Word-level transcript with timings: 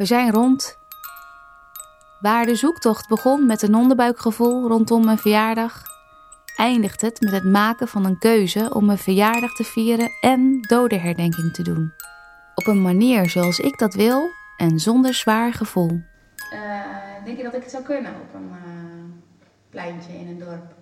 We 0.00 0.06
zijn 0.06 0.30
rond. 0.30 0.78
Waar 2.20 2.46
de 2.46 2.54
zoektocht 2.54 3.08
begon 3.08 3.46
met 3.46 3.62
een 3.62 3.74
onderbuikgevoel 3.74 4.68
rondom 4.68 5.04
mijn 5.04 5.18
verjaardag, 5.18 5.82
eindigt 6.56 7.00
het 7.00 7.20
met 7.20 7.32
het 7.32 7.44
maken 7.44 7.88
van 7.88 8.04
een 8.04 8.18
keuze 8.18 8.74
om 8.74 8.84
mijn 8.84 8.98
verjaardag 8.98 9.54
te 9.54 9.64
vieren 9.64 10.10
en 10.20 10.60
dodenherdenking 10.60 11.52
te 11.52 11.62
doen. 11.62 11.92
Op 12.54 12.66
een 12.66 12.82
manier 12.82 13.30
zoals 13.30 13.58
ik 13.58 13.78
dat 13.78 13.94
wil 13.94 14.28
en 14.56 14.78
zonder 14.78 15.14
zwaar 15.14 15.52
gevoel. 15.52 16.00
denk 17.24 17.36
je 17.36 17.42
dat 17.42 17.54
ik 17.54 17.62
het 17.62 17.70
zou 17.70 17.84
kunnen 17.84 18.12
op 18.12 18.34
een 18.34 18.50
pleintje 19.70 20.12
in 20.12 20.28
een 20.28 20.38
dorp? 20.38 20.74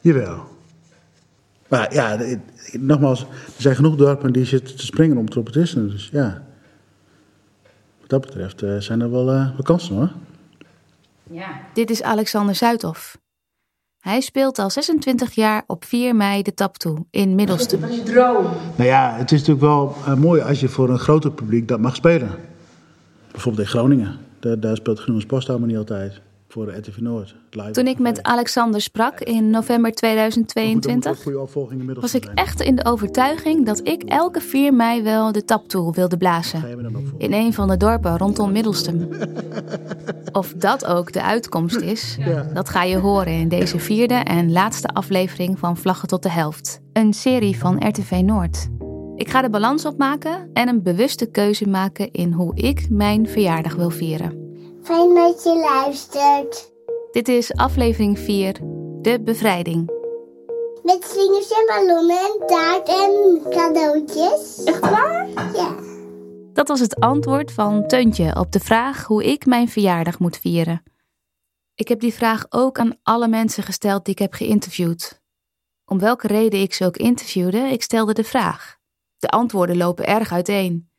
Jawel. 0.00 0.44
Maar 1.68 1.94
ja, 1.94 2.18
nogmaals, 2.72 3.20
er 3.20 3.28
zijn 3.62 3.76
genoeg 3.76 3.96
dorpen 3.96 4.32
die 4.32 4.44
zitten 4.44 4.76
te 4.76 4.84
springen 4.84 5.16
om 5.16 5.28
trompetisten. 5.28 5.90
Dus 5.90 6.08
ja, 6.12 6.48
dat 8.10 8.20
betreft 8.20 8.62
uh, 8.62 8.76
zijn 8.78 9.00
er 9.00 9.10
wel, 9.10 9.34
uh, 9.34 9.58
kansen 9.62 9.94
hoor. 9.94 10.10
Ja. 11.30 11.60
Dit 11.74 11.90
is 11.90 12.02
Alexander 12.02 12.54
Zuidhoff. 12.54 13.18
Hij 13.98 14.20
speelt 14.20 14.58
al 14.58 14.70
26 14.70 15.32
jaar 15.32 15.62
op 15.66 15.84
4 15.84 16.16
mei 16.16 16.42
de 16.42 16.54
tap 16.54 16.76
toe 16.76 17.06
in 17.10 17.34
is 17.34 17.96
je 17.96 18.02
droom? 18.02 18.44
Nou 18.76 18.88
ja, 18.88 19.14
het 19.16 19.32
is 19.32 19.38
natuurlijk 19.38 19.66
wel 19.66 19.94
uh, 20.06 20.14
mooi 20.14 20.40
als 20.42 20.60
je 20.60 20.68
voor 20.68 20.88
een 20.88 20.98
groter 20.98 21.30
publiek 21.30 21.68
dat 21.68 21.80
mag 21.80 21.94
spelen. 21.96 22.30
Bijvoorbeeld 23.30 23.66
in 23.66 23.70
Groningen. 23.72 24.18
Daar, 24.38 24.60
daar 24.60 24.76
speelt 24.76 25.00
Groenens 25.00 25.26
Postouw 25.26 25.58
maar 25.58 25.68
niet 25.68 25.76
altijd 25.76 26.20
voor 26.50 26.66
de 26.66 26.76
RTV 26.76 26.96
Noord. 26.98 27.34
Toen 27.72 27.86
ik 27.86 27.98
met 27.98 28.22
Alexander 28.22 28.80
sprak 28.80 29.20
in 29.20 29.50
november 29.50 29.92
2022, 29.92 31.24
was 32.00 32.14
ik 32.14 32.24
echt 32.34 32.60
in 32.60 32.76
de 32.76 32.84
overtuiging 32.84 33.66
dat 33.66 33.86
ik 33.86 34.02
elke 34.02 34.40
4 34.40 34.74
mei 34.74 35.02
wel 35.02 35.32
de 35.32 35.44
taptoe 35.44 35.94
wilde 35.94 36.16
blazen. 36.16 36.64
In 37.18 37.32
een 37.32 37.52
van 37.52 37.68
de 37.68 37.76
dorpen 37.76 38.18
rondom 38.18 38.52
Middelstum. 38.52 39.08
Of 40.32 40.52
dat 40.52 40.86
ook 40.86 41.12
de 41.12 41.22
uitkomst 41.22 41.80
is, 41.80 42.18
dat 42.54 42.68
ga 42.68 42.82
je 42.82 42.98
horen 42.98 43.32
in 43.32 43.48
deze 43.48 43.78
vierde 43.78 44.14
en 44.14 44.52
laatste 44.52 44.88
aflevering 44.88 45.58
van 45.58 45.76
Vlaggen 45.76 46.08
tot 46.08 46.22
de 46.22 46.30
Helft. 46.30 46.80
Een 46.92 47.12
serie 47.12 47.58
van 47.58 47.88
RTV 47.88 48.20
Noord. 48.24 48.68
Ik 49.16 49.30
ga 49.30 49.42
de 49.42 49.50
balans 49.50 49.84
opmaken 49.84 50.50
en 50.52 50.68
een 50.68 50.82
bewuste 50.82 51.26
keuze 51.26 51.68
maken 51.68 52.10
in 52.10 52.32
hoe 52.32 52.56
ik 52.56 52.86
mijn 52.90 53.28
verjaardag 53.28 53.74
wil 53.74 53.90
vieren. 53.90 54.49
Fijn 54.90 55.14
dat 55.14 55.42
je 55.42 55.54
luistert. 55.54 56.72
Dit 57.10 57.28
is 57.28 57.52
aflevering 57.52 58.18
4, 58.18 58.52
De 59.02 59.20
Bevrijding. 59.22 59.90
Met 60.82 61.04
slingers 61.04 61.50
en 61.50 61.66
ballonnen 61.66 62.18
en 62.18 62.46
taart 62.46 62.88
en 62.88 63.42
cadeautjes. 63.50 64.64
Echt 64.64 64.80
waar? 64.80 65.28
Ja. 65.28 65.74
Dat 66.52 66.68
was 66.68 66.80
het 66.80 67.00
antwoord 67.00 67.52
van 67.52 67.86
Teuntje 67.86 68.36
op 68.36 68.52
de 68.52 68.60
vraag 68.60 69.04
hoe 69.04 69.24
ik 69.24 69.46
mijn 69.46 69.68
verjaardag 69.68 70.18
moet 70.18 70.36
vieren. 70.38 70.82
Ik 71.74 71.88
heb 71.88 72.00
die 72.00 72.14
vraag 72.14 72.46
ook 72.48 72.78
aan 72.78 72.98
alle 73.02 73.28
mensen 73.28 73.62
gesteld 73.62 74.04
die 74.04 74.14
ik 74.14 74.20
heb 74.20 74.32
geïnterviewd. 74.32 75.22
Om 75.84 75.98
welke 75.98 76.26
reden 76.26 76.60
ik 76.60 76.74
ze 76.74 76.84
ook 76.84 76.96
interviewde, 76.96 77.58
ik 77.58 77.82
stelde 77.82 78.12
de 78.12 78.24
vraag. 78.24 78.76
De 79.18 79.28
antwoorden 79.28 79.76
lopen 79.76 80.06
erg 80.06 80.32
uiteen. 80.32 80.90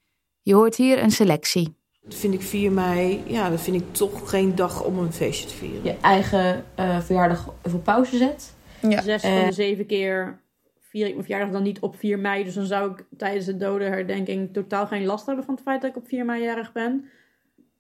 Je 0.42 0.54
hoort 0.54 0.76
hier 0.76 1.04
een 1.04 1.12
selectie. 1.12 1.80
Dat 2.02 2.16
vind 2.16 2.34
ik 2.34 2.42
4 2.42 2.72
mei, 2.72 3.24
ja, 3.28 3.50
dat 3.50 3.62
vind 3.62 3.82
ik 3.82 3.94
toch 3.94 4.30
geen 4.30 4.56
dag 4.56 4.84
om 4.84 4.98
een 5.00 5.14
feestje 5.14 5.48
te 5.48 5.54
vieren. 5.54 5.84
Je 5.84 5.98
eigen 6.02 6.66
uh, 6.80 7.02
verjaardag 7.02 7.54
voor 7.64 7.80
pauze 7.80 8.18
zet. 8.18 8.54
Ja. 8.82 9.02
Zes 9.02 9.22
van 9.22 9.36
de 9.36 9.42
eh. 9.42 9.52
zeven 9.52 9.86
keer 9.86 10.42
vier 10.90 11.06
ik 11.06 11.14
mijn 11.14 11.26
verjaardag 11.26 11.52
dan 11.52 11.64
niet 11.64 11.80
op 11.80 11.96
4 12.00 12.20
mei. 12.20 12.44
Dus 12.44 12.54
dan 12.54 12.66
zou 12.66 12.92
ik 12.92 13.06
tijdens 13.18 13.46
de 13.46 13.58
dodenherdenking 13.58 14.54
totaal 14.54 14.88
geen 14.88 15.06
last 15.06 15.26
hebben 15.26 15.46
van 15.46 15.54
het 15.54 15.64
feit 15.64 15.82
dat 15.82 15.90
ik 15.90 15.96
op 15.96 16.08
4 16.08 16.26
mei 16.26 16.44
jarig 16.44 16.72
ben. 16.72 17.12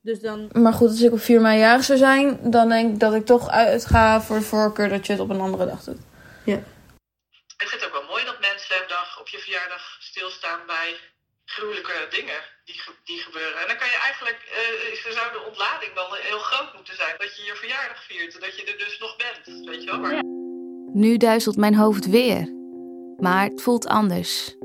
Dus 0.01 0.19
dan... 0.19 0.49
Maar 0.51 0.73
goed, 0.73 0.89
als 0.89 1.01
ik 1.01 1.11
op 1.11 1.19
4 1.19 1.41
mei 1.41 1.59
jarig 1.59 1.83
zou 1.83 1.97
zijn, 1.97 2.51
dan 2.51 2.69
denk 2.69 2.93
ik 2.93 2.99
dat 2.99 3.13
ik 3.13 3.25
toch 3.25 3.49
uitga 3.49 4.21
voor 4.21 4.37
de 4.37 4.45
voorkeur 4.45 4.89
dat 4.89 5.05
je 5.05 5.11
het 5.11 5.21
op 5.21 5.29
een 5.29 5.41
andere 5.41 5.65
dag 5.65 5.83
doet. 5.83 5.99
Ja. 6.45 6.59
Ik 7.57 7.67
vind 7.67 7.81
het 7.81 7.85
ook 7.85 7.99
wel 7.99 8.09
mooi 8.09 8.25
dat 8.25 8.39
mensen 8.39 8.75
een 8.81 8.87
dag 8.87 9.19
op 9.19 9.27
je 9.27 9.37
verjaardag 9.37 9.97
stilstaan 9.99 10.59
bij 10.67 10.95
gruwelijke 11.45 12.07
dingen 12.09 12.39
die, 13.03 13.19
gebeuren. 13.27 13.61
En 13.61 13.67
dan 13.67 13.77
kan 13.77 13.87
je 13.87 13.99
eigenlijk, 14.07 14.39
uh, 15.05 15.11
zou 15.17 15.31
de 15.31 15.43
ontlading 15.49 15.93
dan 15.93 16.09
heel 16.11 16.39
groot 16.39 16.73
moeten 16.73 16.95
zijn. 16.95 17.15
Dat 17.17 17.37
je 17.37 17.43
je 17.43 17.55
verjaardag 17.55 18.03
viert 18.03 18.33
en 18.35 18.39
dat 18.39 18.55
je 18.57 18.63
er 18.71 18.77
dus 18.77 18.97
nog 18.99 19.15
bent. 19.15 19.67
Weet 19.67 19.83
je 19.83 19.89
wel? 19.89 19.99
Maar... 19.99 20.23
Nu 20.93 21.17
duizelt 21.17 21.57
mijn 21.57 21.75
hoofd 21.75 22.05
weer. 22.05 22.53
Maar 23.17 23.43
het 23.43 23.61
voelt 23.61 23.87
anders. 23.87 24.55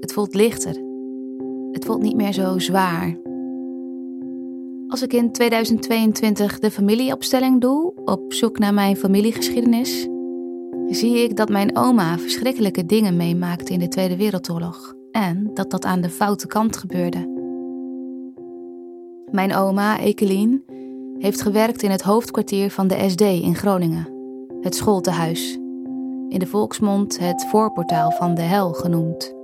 Het 0.00 0.12
voelt 0.12 0.34
lichter. 0.34 0.74
Het 1.72 1.84
voelt 1.84 2.02
niet 2.02 2.16
meer 2.16 2.32
zo 2.32 2.58
zwaar. 2.58 3.16
Als 4.88 5.02
ik 5.02 5.12
in 5.12 5.32
2022 5.32 6.58
de 6.58 6.70
familieopstelling 6.70 7.60
doe, 7.60 7.92
op 8.04 8.32
zoek 8.32 8.58
naar 8.58 8.74
mijn 8.74 8.96
familiegeschiedenis, 8.96 10.06
zie 10.88 11.18
ik 11.18 11.36
dat 11.36 11.48
mijn 11.48 11.76
oma 11.76 12.18
verschrikkelijke 12.18 12.86
dingen 12.86 13.16
meemaakte 13.16 13.72
in 13.72 13.78
de 13.78 13.88
Tweede 13.88 14.16
Wereldoorlog 14.16 14.94
en 15.10 15.50
dat 15.54 15.70
dat 15.70 15.84
aan 15.84 16.00
de 16.00 16.10
foute 16.10 16.46
kant 16.46 16.76
gebeurde. 16.76 17.35
Mijn 19.30 19.54
oma, 19.54 19.98
Ekelien, 19.98 20.64
heeft 21.18 21.42
gewerkt 21.42 21.82
in 21.82 21.90
het 21.90 22.02
hoofdkwartier 22.02 22.70
van 22.70 22.88
de 22.88 23.08
SD 23.08 23.20
in 23.20 23.54
Groningen, 23.54 24.08
het 24.60 24.74
schooltehuis. 24.74 25.54
In 26.28 26.38
de 26.38 26.46
volksmond 26.46 27.18
het 27.18 27.46
voorportaal 27.50 28.10
van 28.10 28.34
de 28.34 28.42
hel 28.42 28.72
genoemd. 28.72 29.34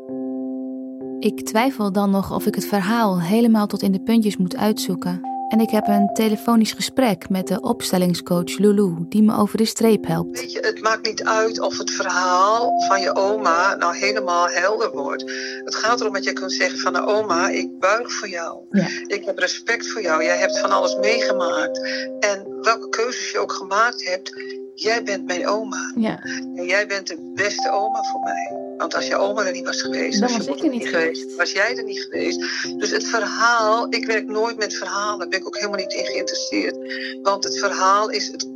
Ik 1.19 1.45
twijfel 1.45 1.93
dan 1.93 2.11
nog 2.11 2.35
of 2.35 2.47
ik 2.47 2.55
het 2.55 2.67
verhaal 2.67 3.21
helemaal 3.21 3.67
tot 3.67 3.83
in 3.83 3.93
de 3.93 4.03
puntjes 4.03 4.37
moet 4.37 4.57
uitzoeken 4.57 5.32
en 5.53 5.61
ik 5.61 5.71
heb 5.71 5.87
een 5.87 6.11
telefonisch 6.13 6.73
gesprek 6.73 7.29
met 7.29 7.47
de 7.47 7.61
opstellingscoach 7.61 8.59
Lulu, 8.59 8.95
die 9.09 9.23
me 9.23 9.37
over 9.37 9.59
de 9.59 9.65
streep 9.65 10.07
helpt. 10.07 10.41
Weet 10.41 10.53
je, 10.53 10.61
het 10.61 10.83
maakt 10.83 11.07
niet 11.07 11.25
uit 11.25 11.61
of 11.61 11.79
het 11.79 11.91
verhaal 11.91 12.83
van 12.89 13.01
je 13.01 13.17
oma 13.17 13.75
nou 13.75 13.97
helemaal 13.97 14.49
helder 14.49 14.91
wordt. 14.91 15.23
Het 15.65 15.75
gaat 15.75 16.01
erom 16.01 16.13
dat 16.13 16.25
je 16.25 16.33
kunt 16.33 16.53
zeggen 16.53 16.79
van 16.79 16.93
de 16.93 17.07
oma, 17.07 17.49
ik 17.49 17.79
buig 17.79 18.13
voor 18.13 18.29
jou. 18.29 18.59
Ja. 18.71 18.87
Ik 19.07 19.25
heb 19.25 19.39
respect 19.39 19.89
voor 19.89 20.03
jou. 20.03 20.25
Jij 20.25 20.39
hebt 20.39 20.59
van 20.59 20.71
alles 20.71 20.97
meegemaakt. 20.97 21.79
En 22.21 22.61
welke 22.61 22.89
keuzes 22.89 23.31
je 23.31 23.39
ook 23.39 23.53
gemaakt 23.53 24.07
hebt, 24.07 24.33
jij 24.75 25.03
bent 25.03 25.27
mijn 25.27 25.47
oma. 25.47 25.93
Ja. 25.97 26.19
En 26.55 26.65
jij 26.65 26.87
bent 26.87 27.07
de 27.07 27.33
beste 27.35 27.71
oma 27.71 28.03
voor 28.03 28.21
mij. 28.21 28.62
Want 28.83 28.95
als 28.95 29.07
je 29.07 29.17
oma 29.17 29.47
er 29.47 29.53
niet 29.53 29.65
was 29.65 29.83
geweest, 29.83 30.21
dan 30.21 30.33
was 30.33 30.47
ik 30.47 30.63
er 30.63 30.69
niet 30.69 30.89
geweest. 30.89 31.37
Was 31.37 31.53
jij 31.53 31.77
er 31.77 31.85
niet 31.85 32.01
geweest. 32.01 32.41
Dus 32.79 32.91
het 32.91 33.05
verhaal, 33.05 33.87
ik 33.89 34.07
werk 34.07 34.27
nooit 34.27 34.59
met 34.59 34.75
verhalen. 34.75 35.19
Daar 35.19 35.29
ben 35.29 35.39
ik 35.39 35.47
ook 35.47 35.57
helemaal 35.57 35.79
niet 35.79 35.93
in 35.93 36.05
geïnteresseerd. 36.05 36.77
Want 37.23 37.45
het 37.45 37.59
verhaal 37.59 38.11
is 38.11 38.27
het 38.27 38.47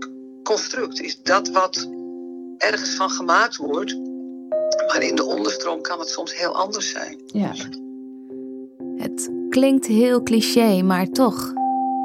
construct, 0.42 1.00
is 1.00 1.22
dat 1.22 1.48
wat 1.48 1.88
ergens 2.58 2.94
van 2.94 3.10
gemaakt 3.10 3.56
wordt. 3.56 3.98
Maar 4.86 5.02
in 5.02 5.14
de 5.14 5.24
onderstroom 5.24 5.80
kan 5.80 5.98
het 5.98 6.08
soms 6.08 6.36
heel 6.36 6.56
anders 6.56 6.90
zijn. 6.90 7.20
Ja. 7.26 7.52
Het 8.96 9.30
klinkt 9.48 9.86
heel 9.86 10.22
cliché, 10.22 10.82
maar 10.82 11.08
toch. 11.08 11.52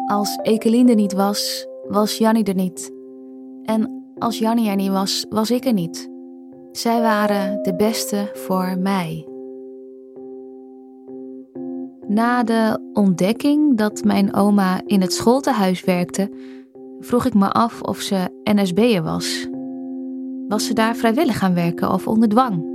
Als 0.05 0.39
Ekeline 0.41 0.89
er 0.89 0.95
niet 0.95 1.13
was, 1.13 1.67
was 1.87 2.17
Jannie 2.17 2.43
er 2.43 2.55
niet. 2.55 2.91
En 3.63 4.03
als 4.17 4.37
Jannie 4.37 4.69
er 4.69 4.75
niet 4.75 4.91
was, 4.91 5.25
was 5.29 5.51
ik 5.51 5.65
er 5.65 5.73
niet. 5.73 6.10
Zij 6.71 7.01
waren 7.01 7.63
de 7.63 7.75
beste 7.75 8.31
voor 8.33 8.77
mij. 8.79 9.25
Na 12.07 12.43
de 12.43 12.89
ontdekking 12.93 13.77
dat 13.77 14.03
mijn 14.03 14.33
oma 14.33 14.81
in 14.85 15.01
het 15.01 15.13
schooltehuis 15.13 15.83
werkte, 15.83 16.31
vroeg 16.99 17.25
ik 17.25 17.33
me 17.33 17.49
af 17.49 17.81
of 17.81 17.99
ze 17.99 18.41
NSB'er 18.43 19.03
was. 19.03 19.47
Was 20.47 20.65
ze 20.65 20.73
daar 20.73 20.95
vrijwillig 20.95 21.37
gaan 21.37 21.53
werken 21.53 21.91
of 21.91 22.07
onder 22.07 22.29
dwang? 22.29 22.65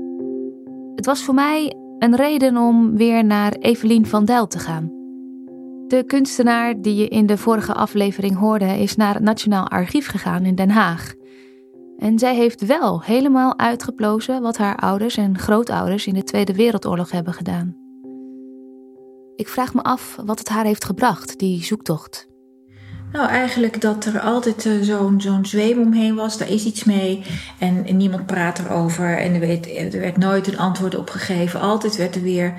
Het 0.94 1.06
was 1.06 1.22
voor 1.22 1.34
mij 1.34 1.74
een 1.98 2.16
reden 2.16 2.56
om 2.56 2.96
weer 2.96 3.24
naar 3.24 3.52
Evelien 3.52 4.06
van 4.06 4.24
Dijl 4.24 4.46
te 4.46 4.58
gaan. 4.58 4.90
De 5.86 6.04
kunstenaar 6.06 6.80
die 6.80 6.94
je 6.94 7.08
in 7.08 7.26
de 7.26 7.36
vorige 7.36 7.74
aflevering 7.74 8.36
hoorde, 8.36 8.78
is 8.78 8.96
naar 8.96 9.14
het 9.14 9.22
Nationaal 9.22 9.68
Archief 9.68 10.06
gegaan 10.06 10.44
in 10.44 10.54
Den 10.54 10.70
Haag. 10.70 11.14
En 11.98 12.18
zij 12.18 12.34
heeft 12.34 12.66
wel 12.66 13.02
helemaal 13.02 13.58
uitgeplozen 13.58 14.42
wat 14.42 14.56
haar 14.56 14.76
ouders 14.76 15.16
en 15.16 15.38
grootouders 15.38 16.06
in 16.06 16.14
de 16.14 16.24
Tweede 16.24 16.54
Wereldoorlog 16.54 17.10
hebben 17.10 17.32
gedaan. 17.32 17.76
Ik 19.36 19.48
vraag 19.48 19.74
me 19.74 19.82
af 19.82 20.16
wat 20.24 20.38
het 20.38 20.48
haar 20.48 20.64
heeft 20.64 20.84
gebracht, 20.84 21.38
die 21.38 21.64
zoektocht. 21.64 22.28
Nou, 23.12 23.28
eigenlijk 23.28 23.80
dat 23.80 24.04
er 24.04 24.20
altijd 24.20 24.64
uh, 24.64 24.82
zo'n 24.82 25.20
zo'n 25.20 25.46
zweem 25.46 25.78
omheen 25.78 26.14
was. 26.14 26.38
Daar 26.38 26.50
is 26.50 26.64
iets 26.64 26.84
mee. 26.84 27.22
En, 27.58 27.96
niemand 27.96 28.26
praat 28.26 28.58
erover. 28.58 29.18
En 29.18 29.34
er 29.34 29.40
werd, 29.40 29.76
er 29.94 30.00
werd 30.00 30.16
nooit 30.16 30.46
een 30.46 30.58
antwoord 30.58 30.96
op 30.96 31.10
gegeven. 31.10 31.60
Altijd 31.60 31.96
werd 31.96 32.14
er 32.14 32.22
weer 32.22 32.54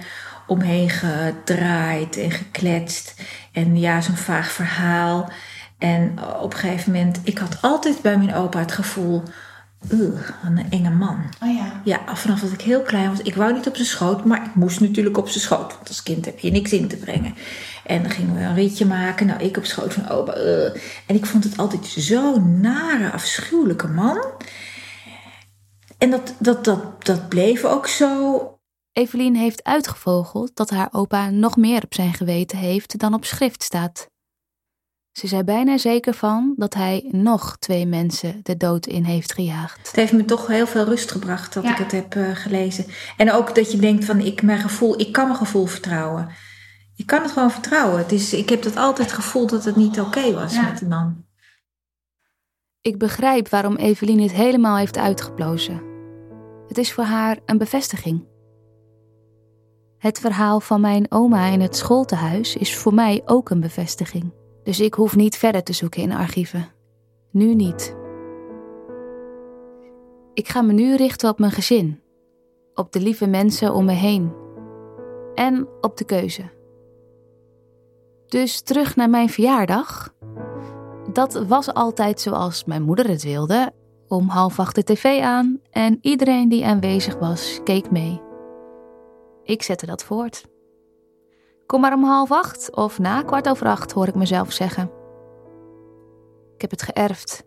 omheen 0.48 0.90
gedraaid 0.90 2.18
en 2.18 2.32
gekletst. 2.32 3.14
En 3.52 3.80
ja, 3.80 4.02
zo'n 4.02 4.16
vaag 4.16 4.52
verhaal. 4.52 5.30
En 5.78 6.16
op 6.42 6.54
een 6.54 6.60
gegeven 6.60 6.92
moment, 6.92 7.20
ik 7.24 7.38
had 7.38 7.58
altijd 7.62 8.02
bij 8.02 8.18
mijn 8.18 8.34
opa 8.34 8.60
het 8.60 8.72
gevoel 8.72 9.24
Ugh, 9.92 10.30
een 10.44 10.70
enge 10.70 10.90
man. 10.90 11.20
Oh 11.44 11.56
ja. 11.56 11.82
Ja, 11.84 12.16
vanaf 12.16 12.40
dat 12.40 12.52
ik 12.52 12.62
heel 12.62 12.82
klein 12.82 13.10
was. 13.10 13.22
Ik 13.22 13.36
wou 13.36 13.54
niet 13.54 13.68
op 13.68 13.76
zijn 13.76 13.88
schoot, 13.88 14.26
maar 14.26 14.46
ik 14.46 14.56
moest 14.56 14.80
natuurlijk 14.80 15.18
op 15.18 15.30
zijn 15.30 15.44
schoot. 15.44 15.76
Want 15.76 15.88
als 15.88 16.04
kind 16.04 16.26
heb 16.26 16.40
je 16.40 16.52
niks 16.52 16.74
in 16.74 16.88
te 16.88 16.98
brengen. 16.98 17.36
En 17.86 18.02
dan 18.02 18.12
gingen 18.12 18.36
we 18.36 18.42
een 18.42 18.56
ritje 18.56 18.86
maken. 18.86 19.28
Nou, 19.28 19.42
ik 19.42 19.58
op 19.58 19.66
schoot 19.66 19.94
van 19.94 20.10
opa. 20.10 20.34
En 21.06 21.16
ik 21.16 21.26
vond 21.26 21.44
het 21.44 21.58
altijd 21.58 21.86
zo'n 21.86 22.60
nare, 22.62 23.12
afschuwelijke 23.12 23.88
man. 23.88 24.26
En 25.98 26.10
dat, 26.10 26.34
dat, 26.40 26.66
dat, 26.66 27.06
dat 27.06 27.30
bleef 27.30 27.64
ook 27.64 27.88
zo. 27.88 28.42
Evelien 28.92 29.36
heeft 29.36 29.64
uitgevogeld 29.64 30.56
dat 30.56 30.70
haar 30.70 30.90
opa 30.92 31.30
nog 31.30 31.58
meer 31.58 31.84
op 31.84 31.94
zijn 31.94 32.14
geweten 32.14 32.58
heeft 32.58 33.00
dan 33.00 33.14
op 33.14 33.26
schrift 33.26 33.64
staat. 33.64 34.08
Ze 35.18 35.24
is 35.24 35.32
er 35.32 35.44
bijna 35.44 35.78
zeker 35.78 36.14
van 36.14 36.54
dat 36.58 36.74
hij 36.74 37.06
nog 37.12 37.58
twee 37.60 37.86
mensen 37.86 38.40
de 38.44 38.58
dood 38.58 38.86
in 38.86 39.04
heeft 39.04 39.34
gejaagd. 39.34 39.88
Het 39.88 39.96
heeft 39.96 40.14
me 40.14 40.26
toch 40.26 40.48
heel 40.48 40.68
veel 40.68 40.84
rust 40.84 41.12
gebracht 41.12 41.54
dat 41.54 41.64
Ja. 41.64 41.72
ik 41.72 41.78
het 41.78 41.92
heb 41.92 42.16
eh, 42.16 42.30
gelezen. 42.34 42.86
En 43.18 43.32
ook 43.32 43.56
dat 43.56 43.72
je 43.72 43.78
denkt 43.78 44.06
van 44.06 44.20
ik, 44.20 44.42
mijn 44.42 44.60
gevoel, 44.60 45.00
ik 45.00 45.12
kan 45.12 45.26
mijn 45.26 45.38
gevoel 45.38 45.66
vertrouwen. 45.66 46.30
Ik 46.96 47.06
kan 47.06 47.22
het 47.22 47.32
gewoon 47.32 47.52
vertrouwen. 47.52 47.98
Het 47.98 48.12
is, 48.12 48.34
ik 48.34 48.50
heb 48.50 48.62
dat 48.64 48.76
altijd 48.76 49.12
gevoeld 49.12 49.50
dat 49.50 49.66
het 49.66 49.76
niet 49.76 50.00
oké 50.00 50.34
was 50.34 50.54
Ja. 50.54 50.62
met 50.62 50.80
die 50.80 50.88
man. 50.88 51.26
Ik 52.82 52.98
begrijp 52.98 53.50
waarom 53.50 53.76
Evelien 53.76 54.22
het 54.22 54.32
helemaal 54.32 54.78
heeft 54.78 54.98
uitgeplozen. 54.98 55.82
Het 56.68 56.78
is 56.78 56.94
voor 56.94 57.04
haar 57.04 57.38
een 57.46 57.58
bevestiging. 57.58 58.26
Het 59.98 60.20
verhaal 60.20 60.60
van 60.60 60.82
mijn 60.82 61.12
oma 61.12 61.46
in 61.48 61.62
het 61.62 61.76
schooltehuis 61.76 62.56
is 62.56 62.76
voor 62.76 62.94
mij 62.94 63.22
ook 63.26 63.50
een 63.50 63.60
bevestiging. 63.62 64.32
Dus 64.68 64.80
ik 64.80 64.94
hoef 64.94 65.16
niet 65.16 65.38
verder 65.38 65.64
te 65.64 65.74
zoeken 65.74 66.02
in 66.02 66.12
archieven. 66.12 66.68
Nu 67.32 67.56
niet. 67.56 67.96
Ik 70.34 70.48
ga 70.48 70.62
me 70.62 70.74
nu 70.74 70.96
richten 70.96 71.30
op 71.30 71.40
mijn 71.40 71.52
gezin, 71.52 72.02
op 72.74 72.92
de 72.92 73.00
lieve 73.00 73.28
mensen 73.28 73.74
om 73.74 73.86
me 73.86 73.92
heen 73.92 74.34
en 75.34 75.68
op 75.82 75.98
de 75.98 76.06
keuze. 76.06 76.44
Dus 78.28 78.62
terug 78.62 78.96
naar 78.96 79.10
mijn 79.10 79.30
verjaardag. 79.30 80.14
Dat 81.14 81.34
was 81.34 81.74
altijd 81.74 82.22
zoals 82.22 82.64
mijn 82.64 82.84
moeder 82.84 83.08
het 83.08 83.24
wilde. 83.24 83.74
Om 84.08 84.28
half 84.28 84.60
acht 84.60 84.76
de 84.76 84.84
tv 84.84 85.22
aan 85.22 85.60
en 85.72 85.98
iedereen 86.02 86.50
die 86.50 86.66
aanwezig 86.66 87.20
was, 87.20 87.60
keek 87.64 87.92
mee. 87.92 88.22
Ik 89.44 89.64
zette 89.64 89.86
dat 89.86 90.04
voort. 90.04 90.44
Kom 91.68 91.82
maar 91.82 91.94
om 91.94 92.04
half 92.04 92.32
acht 92.32 92.76
of 92.76 93.00
na 93.00 93.22
kwart 93.22 93.50
over 93.50 93.68
acht, 93.68 93.92
hoor 93.92 94.08
ik 94.08 94.16
mezelf 94.16 94.52
zeggen. 94.52 94.92
Ik 96.56 96.62
heb 96.62 96.72
het 96.72 96.82
geërfd 96.82 97.44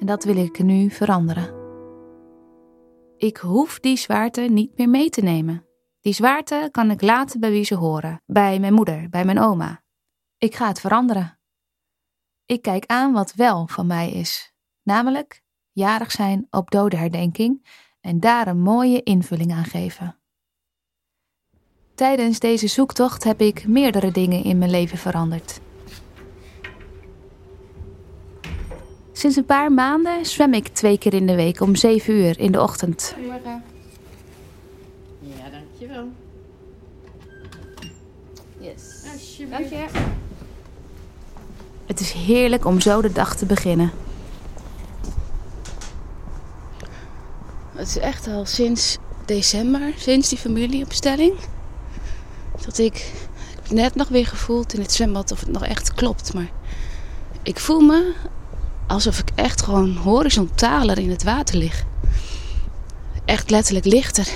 en 0.00 0.06
dat 0.06 0.24
wil 0.24 0.36
ik 0.36 0.58
nu 0.58 0.90
veranderen. 0.90 1.56
Ik 3.16 3.36
hoef 3.36 3.80
die 3.80 3.96
zwaarte 3.96 4.40
niet 4.40 4.78
meer 4.78 4.88
mee 4.88 5.10
te 5.10 5.20
nemen. 5.20 5.66
Die 6.00 6.12
zwaarte 6.12 6.68
kan 6.70 6.90
ik 6.90 7.02
laten 7.02 7.40
bij 7.40 7.50
wie 7.50 7.64
ze 7.64 7.74
horen, 7.74 8.22
bij 8.26 8.58
mijn 8.58 8.74
moeder, 8.74 9.08
bij 9.08 9.24
mijn 9.24 9.38
oma. 9.38 9.82
Ik 10.38 10.54
ga 10.54 10.68
het 10.68 10.80
veranderen. 10.80 11.38
Ik 12.46 12.62
kijk 12.62 12.86
aan 12.86 13.12
wat 13.12 13.34
wel 13.34 13.66
van 13.66 13.86
mij 13.86 14.10
is, 14.10 14.54
namelijk 14.82 15.42
jarig 15.72 16.10
zijn 16.10 16.46
op 16.50 16.70
dodenherdenking 16.70 17.66
en 18.00 18.20
daar 18.20 18.46
een 18.46 18.60
mooie 18.60 19.02
invulling 19.02 19.52
aan 19.52 19.64
geven. 19.64 20.17
Tijdens 21.98 22.38
deze 22.38 22.66
zoektocht 22.66 23.24
heb 23.24 23.40
ik 23.40 23.66
meerdere 23.66 24.10
dingen 24.10 24.44
in 24.44 24.58
mijn 24.58 24.70
leven 24.70 24.98
veranderd. 24.98 25.60
Sinds 29.12 29.36
een 29.36 29.44
paar 29.44 29.72
maanden 29.72 30.26
zwem 30.26 30.54
ik 30.54 30.68
twee 30.68 30.98
keer 30.98 31.14
in 31.14 31.26
de 31.26 31.34
week 31.34 31.60
om 31.60 31.76
zeven 31.76 32.14
uur 32.14 32.38
in 32.38 32.52
de 32.52 32.60
ochtend. 32.62 33.12
Goedemorgen. 33.14 33.62
Ja, 35.20 35.50
dankjewel. 35.50 36.08
Yes. 38.58 39.02
Alsjeblieft. 39.12 39.70
Dank 39.70 39.92
je. 39.92 40.00
Het 41.86 42.00
is 42.00 42.12
heerlijk 42.12 42.64
om 42.64 42.80
zo 42.80 43.00
de 43.00 43.12
dag 43.12 43.36
te 43.36 43.46
beginnen. 43.46 43.90
Het 47.72 47.88
is 47.88 47.98
echt 47.98 48.26
al 48.28 48.46
sinds 48.46 48.98
december, 49.24 49.92
sinds 49.96 50.28
die 50.28 50.38
familieopstelling, 50.38 51.34
dat 52.68 52.78
ik, 52.78 52.94
ik 52.94 53.58
heb 53.62 53.70
net 53.70 53.94
nog 53.94 54.08
weer 54.08 54.26
gevoeld 54.26 54.74
in 54.74 54.80
het 54.80 54.92
zwembad 54.92 55.32
of 55.32 55.40
het 55.40 55.48
nog 55.48 55.64
echt 55.64 55.94
klopt. 55.94 56.34
Maar 56.34 56.50
ik 57.42 57.58
voel 57.58 57.80
me 57.80 58.14
alsof 58.86 59.18
ik 59.18 59.30
echt 59.34 59.62
gewoon 59.62 59.96
horizontaler 59.96 60.98
in 60.98 61.10
het 61.10 61.22
water 61.22 61.56
lig. 61.56 61.84
Echt 63.24 63.50
letterlijk 63.50 63.86
lichter. 63.86 64.28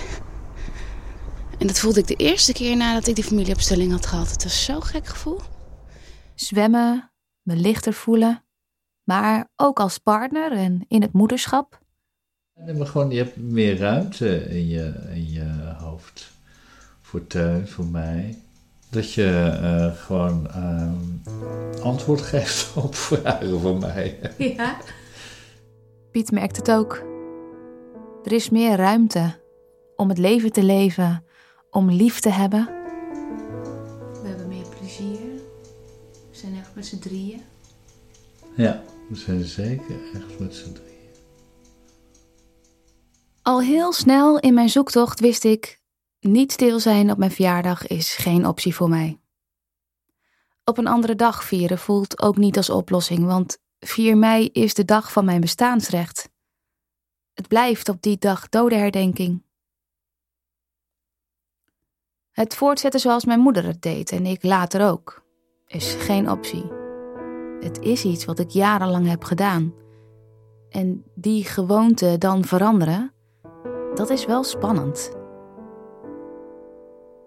En 1.58 1.66
dat 1.66 1.78
voelde 1.78 2.00
ik 2.00 2.06
de 2.06 2.14
eerste 2.14 2.52
keer 2.52 2.76
nadat 2.76 3.06
ik 3.06 3.14
die 3.14 3.24
familieopstelling 3.24 3.92
had 3.92 4.06
gehad. 4.06 4.30
Het 4.30 4.42
was 4.42 4.64
zo'n 4.64 4.82
gek 4.82 5.06
gevoel. 5.06 5.40
Zwemmen, 6.34 7.12
me 7.42 7.56
lichter 7.56 7.92
voelen, 7.92 8.44
maar 9.04 9.48
ook 9.56 9.80
als 9.80 9.98
partner 9.98 10.52
en 10.52 10.84
in 10.88 11.02
het 11.02 11.12
moederschap. 11.12 11.80
Nee, 12.54 12.74
maar 12.74 12.86
gewoon, 12.86 13.10
je 13.10 13.18
hebt 13.18 13.36
meer 13.36 13.78
ruimte 13.78 14.44
in 14.48 14.68
je, 14.68 15.10
in 15.14 15.30
je 15.30 15.74
hoofd. 15.78 16.31
Voor 17.12 17.26
Teun, 17.26 17.68
voor 17.68 17.86
mij. 17.86 18.38
Dat 18.90 19.12
je 19.12 19.58
eh, 19.62 19.96
gewoon 19.96 20.48
ehm, 20.48 21.82
antwoord 21.82 22.20
geeft 22.20 22.76
op 22.84 22.94
vragen 22.94 23.60
van 23.60 23.78
mij. 23.78 24.18
Ja. 24.56 24.76
Piet 26.10 26.30
merkt 26.30 26.56
het 26.56 26.70
ook. 26.70 27.02
Er 28.24 28.32
is 28.32 28.50
meer 28.50 28.76
ruimte 28.76 29.40
om 29.96 30.08
het 30.08 30.18
leven 30.18 30.52
te 30.52 30.62
leven, 30.62 31.24
om 31.70 31.90
lief 31.90 32.20
te 32.20 32.30
hebben. 32.30 32.68
We 34.22 34.28
hebben 34.28 34.48
meer 34.48 34.66
plezier. 34.78 35.20
We 36.30 36.36
zijn 36.36 36.56
echt 36.56 36.74
met 36.74 36.86
z'n 36.86 36.98
drieën. 36.98 37.40
Ja, 38.56 38.82
we 39.08 39.16
zijn 39.16 39.44
zeker 39.44 39.96
echt 40.14 40.38
met 40.38 40.54
z'n 40.54 40.72
drieën. 40.72 41.10
Al 43.42 43.60
heel 43.60 43.92
snel 43.92 44.38
in 44.38 44.54
mijn 44.54 44.68
zoektocht 44.68 45.20
wist 45.20 45.44
ik: 45.44 45.81
niet 46.22 46.52
stil 46.52 46.80
zijn 46.80 47.10
op 47.10 47.18
mijn 47.18 47.30
verjaardag 47.30 47.86
is 47.86 48.14
geen 48.14 48.46
optie 48.46 48.74
voor 48.74 48.88
mij. 48.88 49.20
Op 50.64 50.78
een 50.78 50.86
andere 50.86 51.14
dag 51.14 51.44
vieren 51.44 51.78
voelt 51.78 52.22
ook 52.22 52.36
niet 52.36 52.56
als 52.56 52.70
oplossing, 52.70 53.24
want 53.26 53.58
4 53.78 54.16
mei 54.16 54.48
is 54.52 54.74
de 54.74 54.84
dag 54.84 55.12
van 55.12 55.24
mijn 55.24 55.40
bestaansrecht. 55.40 56.30
Het 57.32 57.48
blijft 57.48 57.88
op 57.88 58.02
die 58.02 58.18
dag 58.18 58.48
dodenherdenking. 58.48 59.42
Het 62.30 62.54
voortzetten 62.54 63.00
zoals 63.00 63.24
mijn 63.24 63.40
moeder 63.40 63.64
het 63.64 63.82
deed 63.82 64.10
en 64.12 64.26
ik 64.26 64.42
later 64.42 64.90
ook, 64.90 65.24
is 65.66 65.94
geen 65.94 66.30
optie. 66.30 66.64
Het 67.60 67.78
is 67.80 68.04
iets 68.04 68.24
wat 68.24 68.38
ik 68.38 68.50
jarenlang 68.50 69.06
heb 69.06 69.24
gedaan. 69.24 69.74
En 70.68 71.04
die 71.14 71.44
gewoonte 71.44 72.18
dan 72.18 72.44
veranderen, 72.44 73.12
dat 73.94 74.10
is 74.10 74.24
wel 74.24 74.44
spannend. 74.44 75.21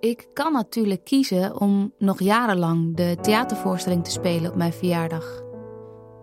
Ik 0.05 0.27
kan 0.33 0.53
natuurlijk 0.53 1.03
kiezen 1.03 1.59
om 1.59 1.93
nog 1.97 2.19
jarenlang 2.19 2.95
de 2.95 3.17
theatervoorstelling 3.21 4.03
te 4.03 4.11
spelen 4.11 4.51
op 4.51 4.57
mijn 4.57 4.73
verjaardag. 4.73 5.43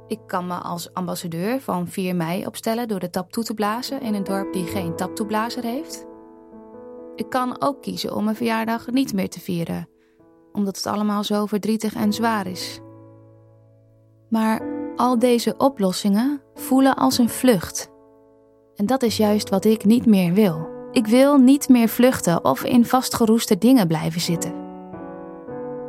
Ik 0.06 0.20
kan 0.26 0.46
me 0.46 0.54
als 0.54 0.94
ambassadeur 0.94 1.60
van 1.60 1.88
4 1.88 2.16
mei 2.16 2.46
opstellen 2.46 2.88
door 2.88 3.00
de 3.00 3.10
tap 3.10 3.32
toe 3.32 3.44
te 3.44 3.54
blazen 3.54 4.00
in 4.00 4.14
een 4.14 4.24
dorp 4.24 4.52
die 4.52 4.66
geen 4.66 4.96
taptoeblazer 4.96 5.62
heeft. 5.62 6.06
Ik 7.16 7.30
kan 7.30 7.62
ook 7.62 7.82
kiezen 7.82 8.14
om 8.14 8.24
mijn 8.24 8.36
verjaardag 8.36 8.90
niet 8.90 9.12
meer 9.12 9.28
te 9.28 9.40
vieren, 9.40 9.88
omdat 10.52 10.76
het 10.76 10.86
allemaal 10.86 11.24
zo 11.24 11.46
verdrietig 11.46 11.94
en 11.94 12.12
zwaar 12.12 12.46
is. 12.46 12.80
Maar 14.28 14.62
al 14.96 15.18
deze 15.18 15.54
oplossingen 15.56 16.42
voelen 16.54 16.96
als 16.96 17.18
een 17.18 17.28
vlucht. 17.28 17.90
En 18.74 18.86
dat 18.86 19.02
is 19.02 19.16
juist 19.16 19.48
wat 19.48 19.64
ik 19.64 19.84
niet 19.84 20.06
meer 20.06 20.32
wil. 20.32 20.71
Ik 20.92 21.06
wil 21.06 21.36
niet 21.36 21.68
meer 21.68 21.88
vluchten 21.88 22.44
of 22.44 22.64
in 22.64 22.86
vastgeroeste 22.86 23.58
dingen 23.58 23.86
blijven 23.86 24.20
zitten. 24.20 24.52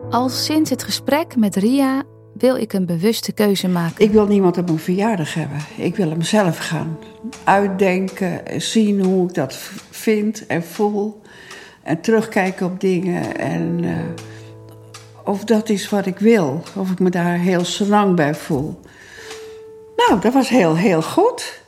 Al 0.09 0.29
sinds 0.29 0.69
het 0.69 0.83
gesprek 0.83 1.35
met 1.35 1.55
Ria 1.55 2.03
wil 2.33 2.55
ik 2.55 2.73
een 2.73 2.85
bewuste 2.85 3.31
keuze 3.31 3.67
maken. 3.67 4.03
Ik 4.05 4.11
wil 4.11 4.27
niemand 4.27 4.57
op 4.57 4.65
mijn 4.65 4.79
verjaardag 4.79 5.33
hebben. 5.33 5.57
Ik 5.77 5.95
wil 5.95 6.09
hem 6.09 6.21
zelf 6.21 6.57
gaan 6.57 6.97
uitdenken, 7.43 8.61
zien 8.61 9.03
hoe 9.03 9.27
ik 9.27 9.33
dat 9.33 9.53
vind 9.89 10.45
en 10.45 10.63
voel. 10.63 11.21
En 11.83 12.01
terugkijken 12.01 12.65
op 12.65 12.79
dingen. 12.79 13.37
En 13.37 13.79
eh, 13.83 14.23
of 15.23 15.43
dat 15.43 15.69
is 15.69 15.89
wat 15.89 16.05
ik 16.05 16.19
wil. 16.19 16.63
Of 16.75 16.91
ik 16.91 16.99
me 16.99 17.09
daar 17.09 17.37
heel 17.37 17.65
senang 17.65 18.15
bij 18.15 18.35
voel. 18.35 18.79
Nou, 19.95 20.21
dat 20.21 20.33
was 20.33 20.49
heel, 20.49 20.75
heel 20.75 21.01
goed. 21.01 21.62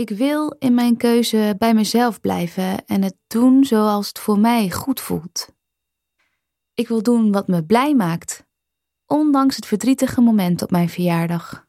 Ik 0.00 0.08
wil 0.08 0.56
in 0.58 0.74
mijn 0.74 0.96
keuze 0.96 1.54
bij 1.58 1.74
mezelf 1.74 2.20
blijven 2.20 2.84
en 2.86 3.02
het 3.02 3.16
doen 3.26 3.64
zoals 3.64 4.08
het 4.08 4.18
voor 4.18 4.38
mij 4.38 4.70
goed 4.70 5.00
voelt. 5.00 5.54
Ik 6.74 6.88
wil 6.88 7.02
doen 7.02 7.32
wat 7.32 7.48
me 7.48 7.64
blij 7.64 7.94
maakt, 7.94 8.46
ondanks 9.06 9.56
het 9.56 9.66
verdrietige 9.66 10.20
moment 10.20 10.62
op 10.62 10.70
mijn 10.70 10.88
verjaardag. 10.88 11.66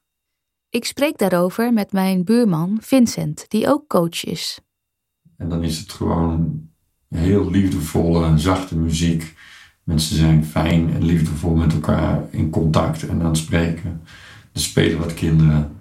Ik 0.70 0.86
spreek 0.86 1.18
daarover 1.18 1.74
met 1.74 1.92
mijn 1.92 2.24
buurman 2.24 2.78
Vincent, 2.82 3.46
die 3.48 3.68
ook 3.68 3.88
coach 3.88 4.24
is. 4.24 4.60
En 5.38 5.50
dan 5.50 5.64
is 5.64 5.78
het 5.78 5.92
gewoon 5.92 6.70
heel 7.10 7.50
liefdevolle 7.50 8.26
en 8.26 8.40
zachte 8.40 8.78
muziek. 8.78 9.36
Mensen 9.84 10.16
zijn 10.16 10.46
fijn 10.46 10.94
en 10.94 11.04
liefdevol 11.04 11.56
met 11.56 11.74
elkaar 11.74 12.24
in 12.30 12.50
contact 12.50 13.08
en 13.08 13.22
aan 13.22 13.28
het 13.28 13.38
spreken. 13.38 14.02
Er 14.54 14.62
spelen 14.62 15.00
wat 15.00 15.14
kinderen. 15.14 15.80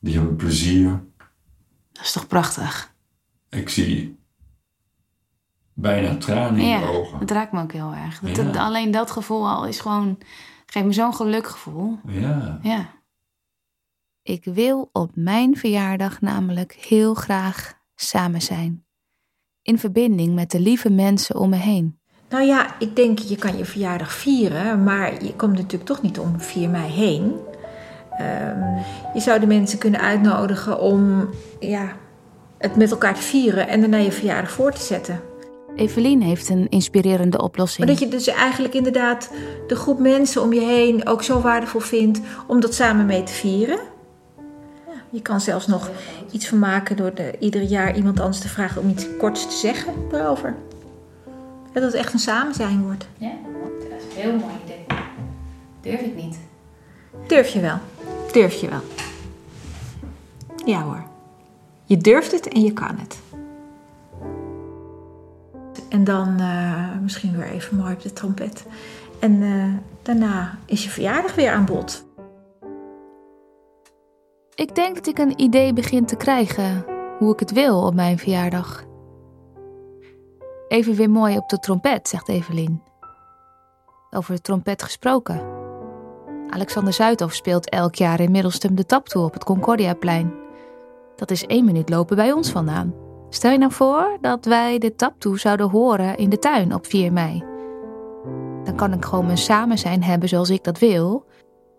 Die 0.00 0.14
hebben 0.14 0.36
plezier. 0.36 1.06
Dat 1.98 2.06
is 2.06 2.12
toch 2.12 2.26
prachtig? 2.26 2.94
Ik 3.50 3.68
zie 3.68 4.18
bijna 5.74 6.16
tranen 6.16 6.60
in 6.60 6.66
ja, 6.68 6.80
de 6.80 6.86
ogen. 6.86 7.18
het 7.18 7.30
raakt 7.30 7.52
me 7.52 7.62
ook 7.62 7.72
heel 7.72 7.92
erg. 7.92 8.20
Dat, 8.20 8.36
Ja. 8.36 8.42
dat- 8.42 8.56
alleen 8.56 8.90
dat 8.90 9.10
gevoel 9.10 9.48
al 9.48 9.66
is 9.66 9.80
gewoon, 9.80 10.18
geeft 10.66 10.86
me 10.86 10.92
zo'n 10.92 11.14
gelukgevoel. 11.14 11.98
Ja. 12.06 12.58
Ja. 12.62 12.88
Ik 14.22 14.44
wil 14.44 14.88
op 14.92 15.10
mijn 15.14 15.56
verjaardag 15.56 16.20
namelijk 16.20 16.72
heel 16.72 17.14
graag 17.14 17.74
samen 17.94 18.42
zijn. 18.42 18.84
In 19.62 19.78
verbinding 19.78 20.34
met 20.34 20.50
de 20.50 20.60
lieve 20.60 20.90
mensen 20.90 21.36
om 21.36 21.50
me 21.50 21.56
heen. 21.56 21.98
Nou 22.28 22.44
ja, 22.44 22.78
ik 22.78 22.96
denk 22.96 23.18
je 23.18 23.36
kan 23.36 23.56
je 23.56 23.64
verjaardag 23.64 24.12
vieren, 24.12 24.84
maar 24.84 25.24
je 25.24 25.34
komt 25.36 25.52
natuurlijk 25.56 25.84
toch 25.84 26.02
niet 26.02 26.18
om 26.18 26.40
4 26.40 26.68
mei 26.70 26.90
heen. 26.92 27.36
Ehm, 28.18 28.58
je 29.14 29.20
zou 29.20 29.40
de 29.40 29.46
mensen 29.46 29.78
kunnen 29.78 30.00
uitnodigen 30.00 30.80
om 30.80 31.28
ja, 31.60 31.92
het 32.58 32.76
met 32.76 32.90
elkaar 32.90 33.14
te 33.14 33.22
vieren 33.22 33.68
en 33.68 33.80
daarna 33.80 33.96
je 33.96 34.12
verjaardag 34.12 34.50
voor 34.50 34.72
te 34.72 34.82
zetten. 34.82 35.20
Evelien 35.76 36.22
heeft 36.22 36.48
een 36.48 36.66
inspirerende 36.68 37.42
oplossing. 37.42 37.86
Maar 37.86 37.96
dat 37.96 38.04
je 38.04 38.16
dus 38.16 38.26
eigenlijk 38.26 38.74
inderdaad 38.74 39.30
de 39.66 39.76
groep 39.76 39.98
mensen 39.98 40.42
om 40.42 40.52
je 40.52 40.60
heen 40.60 41.06
ook 41.06 41.22
zo 41.22 41.40
waardevol 41.40 41.80
vindt 41.80 42.20
om 42.46 42.60
dat 42.60 42.74
samen 42.74 43.06
mee 43.06 43.22
te 43.22 43.32
vieren. 43.32 43.78
Ja, 44.86 44.94
je 45.10 45.22
kan 45.22 45.40
zelfs 45.40 45.66
nog 45.66 45.90
iets 46.30 46.48
van 46.48 46.58
maken 46.58 46.96
door 46.96 47.14
de, 47.14 47.34
ieder 47.38 47.62
jaar 47.62 47.96
iemand 47.96 48.20
anders 48.20 48.40
te 48.40 48.48
vragen 48.48 48.82
om 48.82 48.88
iets 48.88 49.06
korts 49.18 49.46
te 49.46 49.56
zeggen 49.56 49.94
erover. 50.12 50.54
Ja, 51.74 51.80
dat 51.80 51.82
het 51.82 51.94
echt 51.94 52.12
een 52.12 52.18
samen 52.18 52.54
zijn 52.54 52.82
wordt. 52.82 53.08
Ja, 53.18 53.32
dat 53.90 53.98
is 53.98 54.16
een 54.16 54.22
heel 54.22 54.32
mooi 54.32 54.52
idee. 54.64 54.98
Durf 55.80 56.00
ik 56.00 56.16
niet. 56.16 56.38
Durf 57.26 57.48
je 57.48 57.60
wel. 57.60 57.78
Durf 58.32 58.54
je 58.54 58.68
wel. 58.68 58.80
Ja 60.64 60.82
hoor. 60.82 61.02
Je 61.84 61.96
durft 61.96 62.32
het 62.32 62.48
en 62.48 62.62
je 62.62 62.72
kan 62.72 62.96
het. 62.98 63.18
En 65.88 66.04
dan 66.04 66.40
eh, 66.40 66.98
misschien 67.02 67.36
weer 67.36 67.50
even 67.50 67.76
mooi 67.76 67.92
op 67.92 68.02
de 68.02 68.12
trompet. 68.12 68.66
En 69.18 69.42
eh, 69.42 69.92
daarna 70.02 70.58
is 70.64 70.84
je 70.84 70.90
verjaardag 70.90 71.34
weer 71.34 71.50
aan 71.50 71.64
bod. 71.64 72.06
Ik 74.54 74.74
denk 74.74 74.94
dat 74.94 75.06
ik 75.06 75.18
een 75.18 75.40
idee 75.40 75.72
begin 75.72 76.06
te 76.06 76.16
krijgen 76.16 76.84
hoe 77.18 77.32
ik 77.32 77.40
het 77.40 77.52
wil 77.52 77.82
op 77.82 77.94
mijn 77.94 78.18
verjaardag. 78.18 78.84
Even 80.68 80.94
weer 80.94 81.10
mooi 81.10 81.36
op 81.36 81.48
de 81.48 81.58
trompet, 81.58 82.08
zegt 82.08 82.28
Evelien. 82.28 82.82
Over 84.10 84.34
de 84.34 84.40
trompet 84.40 84.82
gesproken. 84.82 85.57
Alexander 86.50 86.92
Zuidhof 86.92 87.34
speelt 87.34 87.68
elk 87.68 87.94
jaar 87.94 88.20
in 88.20 88.30
Middelstum 88.30 88.74
de 88.74 88.86
taptoe 88.86 89.24
op 89.24 89.32
het 89.32 89.44
Concordiaplein. 89.44 90.32
Dat 91.16 91.30
is 91.30 91.46
één 91.46 91.64
minuut 91.64 91.88
lopen 91.88 92.16
bij 92.16 92.32
ons 92.32 92.50
vandaan. 92.50 92.94
Stel 93.30 93.50
je 93.50 93.58
nou 93.58 93.72
voor 93.72 94.18
dat 94.20 94.44
wij 94.44 94.78
de 94.78 94.94
taptoe 94.94 95.38
zouden 95.38 95.70
horen 95.70 96.16
in 96.16 96.30
de 96.30 96.38
tuin 96.38 96.74
op 96.74 96.86
4 96.86 97.12
mei. 97.12 97.44
Dan 98.64 98.76
kan 98.76 98.92
ik 98.92 99.04
gewoon 99.04 99.26
mijn 99.26 99.38
samen 99.38 99.78
zijn 99.78 100.02
hebben 100.02 100.28
zoals 100.28 100.50
ik 100.50 100.64
dat 100.64 100.78
wil. 100.78 101.26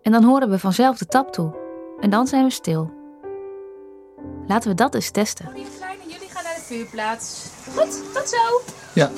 En 0.02 0.12
dan 0.12 0.24
horen 0.24 0.50
we 0.50 0.60
vanzelf 0.60 0.98
de 0.98 1.06
taptoe. 1.06 1.56
En 2.00 2.10
dan 2.10 2.28
zijn 2.28 2.44
we 2.44 2.52
stil. 2.52 2.92
Laten 4.48 4.70
we 4.70 4.76
dat 4.76 4.96
eens 4.96 5.12
testen. 5.12 5.50
Jullie 5.56 6.30
gaan 6.30 6.44
naar 6.44 6.56
de 6.56 6.62
vuurplaats. 6.62 7.48
Goed, 7.76 8.14
tot 8.14 8.30
zo. 8.30 8.72
Ja. 8.94 9.10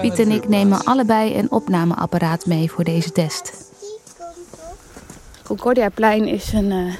Piet 0.00 0.18
en 0.18 0.30
ik 0.30 0.48
nemen 0.48 0.84
allebei 0.84 1.38
een 1.38 1.50
opnameapparaat 1.50 2.46
mee 2.46 2.70
voor 2.70 2.84
deze 2.84 3.12
test. 3.12 3.52
Concordiaplein 5.42 6.26
is 6.26 6.52
een 6.52 6.70
eh, 6.70 6.94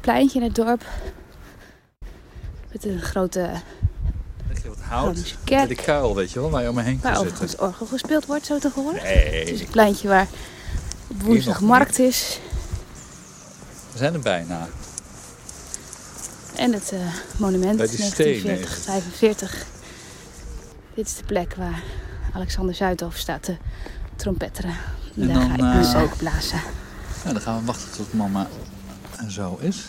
pleintje 0.00 0.38
in 0.38 0.44
het 0.44 0.54
dorp. 0.54 0.84
Met 2.72 2.84
een 2.84 3.00
grote 3.00 3.50
Wat 4.48 4.76
hout. 4.80 5.36
Die 5.44 5.74
kuil, 5.74 6.14
weet 6.14 6.30
je 6.30 6.40
wel, 6.40 6.50
waar 6.50 6.62
je 6.62 6.68
om 6.68 6.74
me 6.74 6.82
heen 6.82 7.00
kan 7.00 7.16
zitten. 7.16 7.60
orgel 7.60 7.86
gespeeld 7.86 8.26
wordt, 8.26 8.46
zo 8.46 8.58
te 8.58 8.70
horen. 8.74 9.02
Nee. 9.02 9.38
Het 9.38 9.48
is 9.48 9.60
een 9.60 9.68
pleintje 9.70 10.08
waar 10.08 10.26
op 11.06 11.22
woensdag 11.22 11.60
markt 11.60 11.98
is. 11.98 12.40
We 13.92 13.98
zijn 13.98 14.14
er 14.14 14.20
bijna. 14.20 14.68
En 16.56 16.72
het 16.72 16.92
eh, 16.92 16.98
monument 17.36 17.76
Bij 17.76 17.86
die 17.86 17.98
1940, 17.98 18.70
stenen 18.70 18.82
45. 18.82 19.66
Dit 20.98 21.06
is 21.06 21.16
de 21.16 21.24
plek 21.24 21.54
waar 21.54 21.82
Alexander 22.34 22.74
Zuidhof 22.74 23.16
staat 23.16 23.42
te 23.42 23.56
trompetteren. 24.16 24.76
En 25.16 25.26
daar 25.26 25.36
dan, 25.38 25.48
ga 25.48 25.54
ik 25.54 25.82
dus 25.82 25.92
eh, 25.92 26.02
ook 26.02 26.16
blazen. 26.16 26.60
Ja, 27.24 27.32
dan 27.32 27.40
gaan 27.40 27.58
we 27.58 27.64
wachten 27.64 27.92
tot 27.92 28.12
mama 28.12 28.46
zo 29.28 29.58
is. 29.60 29.84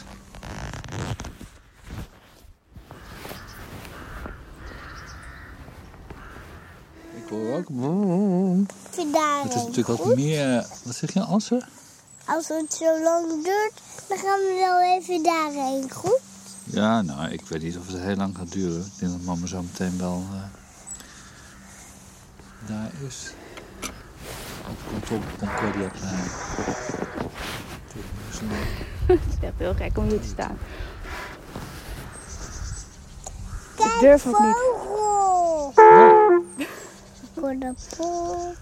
Ik 7.16 7.30
hoor 7.30 7.56
ook. 7.56 7.68
Het 9.44 9.56
is 9.56 9.63
natuurlijk 9.63 9.89
ook 9.89 10.16
meer. 10.16 10.66
Wat 10.84 10.96
zeg 10.96 11.13
je, 11.13 11.22
Assen? 11.22 11.66
Als 12.25 12.48
het 12.48 12.74
zo 12.74 13.04
lang 13.04 13.44
duurt, 13.44 13.82
dan 14.08 14.18
gaan 14.18 14.39
we 14.39 14.56
wel 14.60 14.98
even 14.98 15.24
daarheen. 15.24 15.92
Goed? 15.92 16.20
Ja, 16.63 17.01
nou, 17.01 17.30
ik 17.30 17.42
weet 17.48 17.62
niet 17.62 17.78
of 17.78 17.88
het 17.88 18.01
heel 18.01 18.16
lang 18.16 18.38
gaat 18.38 18.51
duren. 18.51 18.80
Ik 18.80 19.00
denk 19.00 19.12
dat 19.12 19.22
mama 19.22 19.48
zo 19.48 19.62
meteen 19.62 19.98
wel 19.98 20.24
eh, 20.34 20.59
daar 22.70 22.92
is. 23.08 23.34
Op 24.70 24.78
kantoor 24.90 25.18
op 25.18 25.24
Concordia 25.40 25.90
Plein. 26.00 26.30
Het 29.08 29.20
is 29.28 29.34
echt 29.42 29.54
heel 29.58 29.74
gek 29.74 29.98
om 29.98 30.08
hier 30.08 30.20
te 30.22 30.28
staan. 30.28 30.58
Ik 33.78 33.98
durf 34.00 34.28
ook 34.28 34.40
niet. 34.40 34.56
Vogel! 34.56 35.74
Voor 37.40 37.56
de 37.60 37.74
poel. 37.98 38.54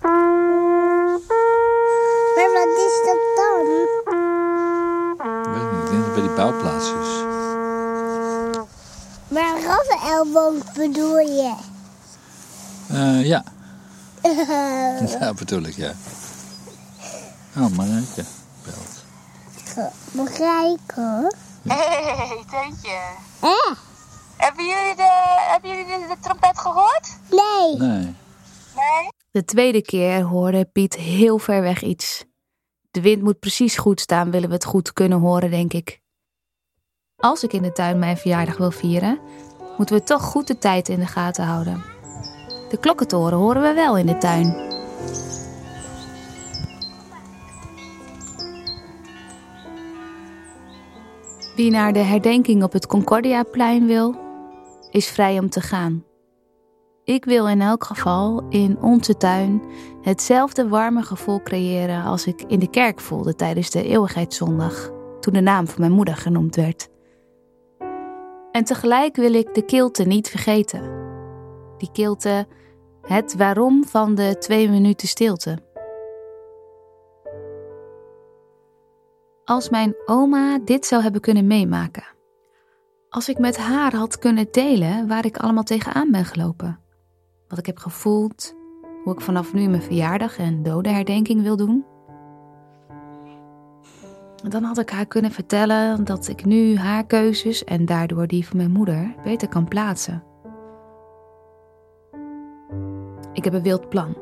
Maar 2.36 2.52
wat 2.54 2.78
is 2.78 3.02
dat 3.06 3.22
dan? 3.36 3.66
Ik 5.18 5.48
weet 5.54 5.72
niet, 5.72 5.84
ik 5.84 5.90
denk 5.90 6.04
dat 6.04 6.06
het 6.06 6.14
bij 6.14 6.22
die 6.22 6.32
bouwplaats 6.36 6.86
is. 6.86 7.24
Maar 9.28 9.62
rassenelboog 9.64 10.74
bedoel 10.74 11.18
je? 11.20 11.56
Eh, 12.88 13.26
ja. 13.26 13.44
ja, 15.20 15.34
bedoel 15.34 15.62
ik, 15.62 15.76
ja. 15.76 15.94
Oh, 17.58 17.70
Marijke 17.70 18.24
belt. 18.64 19.06
Begrijpen? 20.12 21.36
Hey, 21.68 22.44
Teentje. 22.50 23.00
Eh? 23.40 23.76
Hebben 24.38 24.66
jullie 24.66 24.96
de, 24.96 25.10
hebben 25.52 25.70
jullie 25.70 25.86
de, 25.86 26.06
de 26.08 26.16
trompet 26.22 26.60
gehoord? 26.60 27.18
Nee. 27.30 27.90
Nee. 27.90 28.16
Nee? 28.76 29.12
De 29.32 29.46
tweede 29.46 29.82
keer 29.82 30.22
hoorde 30.22 30.66
Piet 30.66 30.96
heel 30.96 31.38
ver 31.38 31.62
weg 31.62 31.82
iets. 31.82 32.26
De 32.92 33.02
wind 33.02 33.22
moet 33.22 33.40
precies 33.40 33.78
goed 33.78 34.00
staan, 34.00 34.32
willen 34.32 34.48
we 34.48 34.56
het 34.56 34.66
goed 34.66 34.94
kunnen 34.94 35.20
horen, 35.20 35.52
denk 35.52 35.74
ik. 35.74 36.00
Als 37.16 37.44
ik 37.44 37.54
in 37.54 37.62
de 37.62 37.72
tuin 37.72 38.00
mijn 38.00 38.18
verjaardag 38.18 38.58
wil 38.58 38.72
vieren, 38.72 39.20
moeten 39.78 39.96
we 39.96 40.04
toch 40.04 40.24
goed 40.24 40.48
de 40.48 40.58
tijd 40.58 40.90
in 40.90 41.00
de 41.00 41.06
gaten 41.06 41.46
houden. 41.46 41.84
De 42.70 42.78
klokkentoren 42.80 43.38
horen 43.38 43.62
we 43.62 43.74
wel 43.74 43.98
in 43.98 44.06
de 44.06 44.18
tuin. 44.18 44.66
Wie 51.56 51.72
naar 51.72 51.94
de 51.94 52.00
herdenking 52.00 52.64
op 52.64 52.74
het 52.74 52.88
Concordiaplein 52.88 53.86
wil, 53.86 54.16
is 54.92 55.08
vrij 55.08 55.40
om 55.40 55.50
te 55.50 55.62
gaan. 55.62 56.04
Ik 57.04 57.26
wil 57.26 57.48
in 57.48 57.62
elk 57.62 57.84
geval 57.84 58.46
in 58.50 58.78
onze 58.82 59.18
tuin 59.18 59.62
hetzelfde 60.02 60.68
warme 60.68 61.02
gevoel 61.02 61.42
creëren 61.42 62.04
als 62.04 62.26
ik 62.26 62.44
in 62.48 62.60
de 62.60 62.70
kerk 62.70 63.00
voelde 63.00 63.36
tijdens 63.36 63.70
de 63.70 63.84
eeuwigheidszondag, 63.84 64.92
toen 65.20 65.34
de 65.34 65.42
naam 65.42 65.68
van 65.68 65.82
mijn 65.82 65.92
moeder 65.92 66.16
genoemd 66.16 66.56
werd. 66.56 66.90
En 68.52 68.64
tegelijk 68.64 69.16
wil 69.16 69.34
ik 69.34 69.54
de 69.54 69.66
kilte 69.66 70.04
niet 70.04 70.30
vergeten. 70.30 71.07
Die 71.78 71.92
kilte, 71.92 72.48
het 73.02 73.36
waarom 73.36 73.86
van 73.86 74.16
de 74.16 74.36
twee 74.40 74.70
minuten 74.70 75.08
stilte. 75.08 75.58
Als 79.46 79.70
mijn 79.70 79.96
oma 80.06 80.60
dit 80.60 80.86
zou 80.86 81.02
hebben 81.02 81.22
kunnen 81.22 81.48
meemaken. 81.48 82.04
Als 83.10 83.30
ik 83.30 83.38
met 83.38 83.58
haar 83.58 83.96
had 83.96 84.20
kunnen 84.20 84.48
delen 84.52 85.08
waar 85.08 85.26
ik 85.26 85.38
allemaal 85.38 85.64
tegenaan 85.64 86.12
ben 86.12 86.26
gelopen. 86.26 86.80
Wat 87.48 87.58
ik 87.58 87.66
heb 87.66 87.78
gevoeld, 87.78 88.56
hoe 89.04 89.14
ik 89.14 89.22
vanaf 89.22 89.54
nu 89.54 89.68
mijn 89.68 89.82
verjaardag 89.82 90.38
en 90.38 90.64
dodenherdenking 90.64 91.42
wil 91.42 91.56
doen. 91.58 91.86
Dan 94.50 94.64
had 94.64 94.78
ik 94.78 94.90
haar 94.90 95.06
kunnen 95.06 95.32
vertellen 95.32 96.04
dat 96.04 96.28
ik 96.28 96.46
nu 96.46 96.78
haar 96.78 97.06
keuzes 97.06 97.64
en 97.64 97.86
daardoor 97.86 98.28
die 98.28 98.48
van 98.48 98.58
mijn 98.58 98.72
moeder 98.72 99.16
beter 99.24 99.48
kan 99.48 99.68
plaatsen. 99.68 100.27
Ik 103.38 103.44
heb 103.44 103.54
een 103.54 103.64
wild 103.64 103.90
plan. 103.90 104.18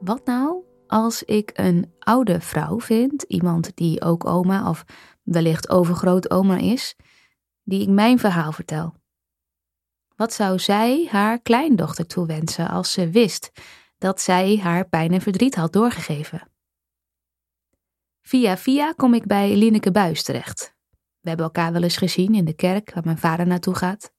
Wat 0.00 0.26
nou 0.26 0.64
als 0.86 1.22
ik 1.22 1.50
een 1.54 1.92
oude 1.98 2.40
vrouw 2.40 2.80
vind, 2.80 3.22
iemand 3.22 3.76
die 3.76 4.02
ook 4.02 4.26
oma 4.26 4.68
of 4.68 4.84
wellicht 5.22 5.68
overgrootoma 5.68 6.56
is, 6.56 6.96
die 7.62 7.80
ik 7.82 7.88
mijn 7.88 8.18
verhaal 8.18 8.52
vertel? 8.52 8.94
Wat 10.16 10.32
zou 10.32 10.58
zij 10.58 11.08
haar 11.10 11.40
kleindochter 11.40 12.06
toewensen 12.06 12.68
als 12.68 12.92
ze 12.92 13.10
wist 13.10 13.50
dat 13.98 14.20
zij 14.20 14.56
haar 14.56 14.88
pijn 14.88 15.12
en 15.12 15.20
verdriet 15.20 15.54
had 15.54 15.72
doorgegeven? 15.72 16.50
Via 18.22 18.56
via 18.56 18.92
kom 18.92 19.14
ik 19.14 19.26
bij 19.26 19.56
Lineke 19.56 19.90
Buis 19.90 20.22
terecht. 20.22 20.76
We 21.20 21.28
hebben 21.28 21.46
elkaar 21.46 21.72
wel 21.72 21.82
eens 21.82 21.96
gezien 21.96 22.34
in 22.34 22.44
de 22.44 22.54
kerk 22.54 22.94
waar 22.94 23.04
mijn 23.04 23.18
vader 23.18 23.46
naartoe 23.46 23.74
gaat. 23.74 24.14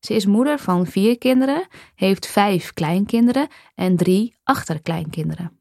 Ze 0.00 0.14
is 0.14 0.26
moeder 0.26 0.58
van 0.58 0.86
vier 0.86 1.18
kinderen, 1.18 1.66
heeft 1.94 2.26
vijf 2.26 2.72
kleinkinderen 2.72 3.48
en 3.74 3.96
drie 3.96 4.36
achterkleinkinderen. 4.42 5.60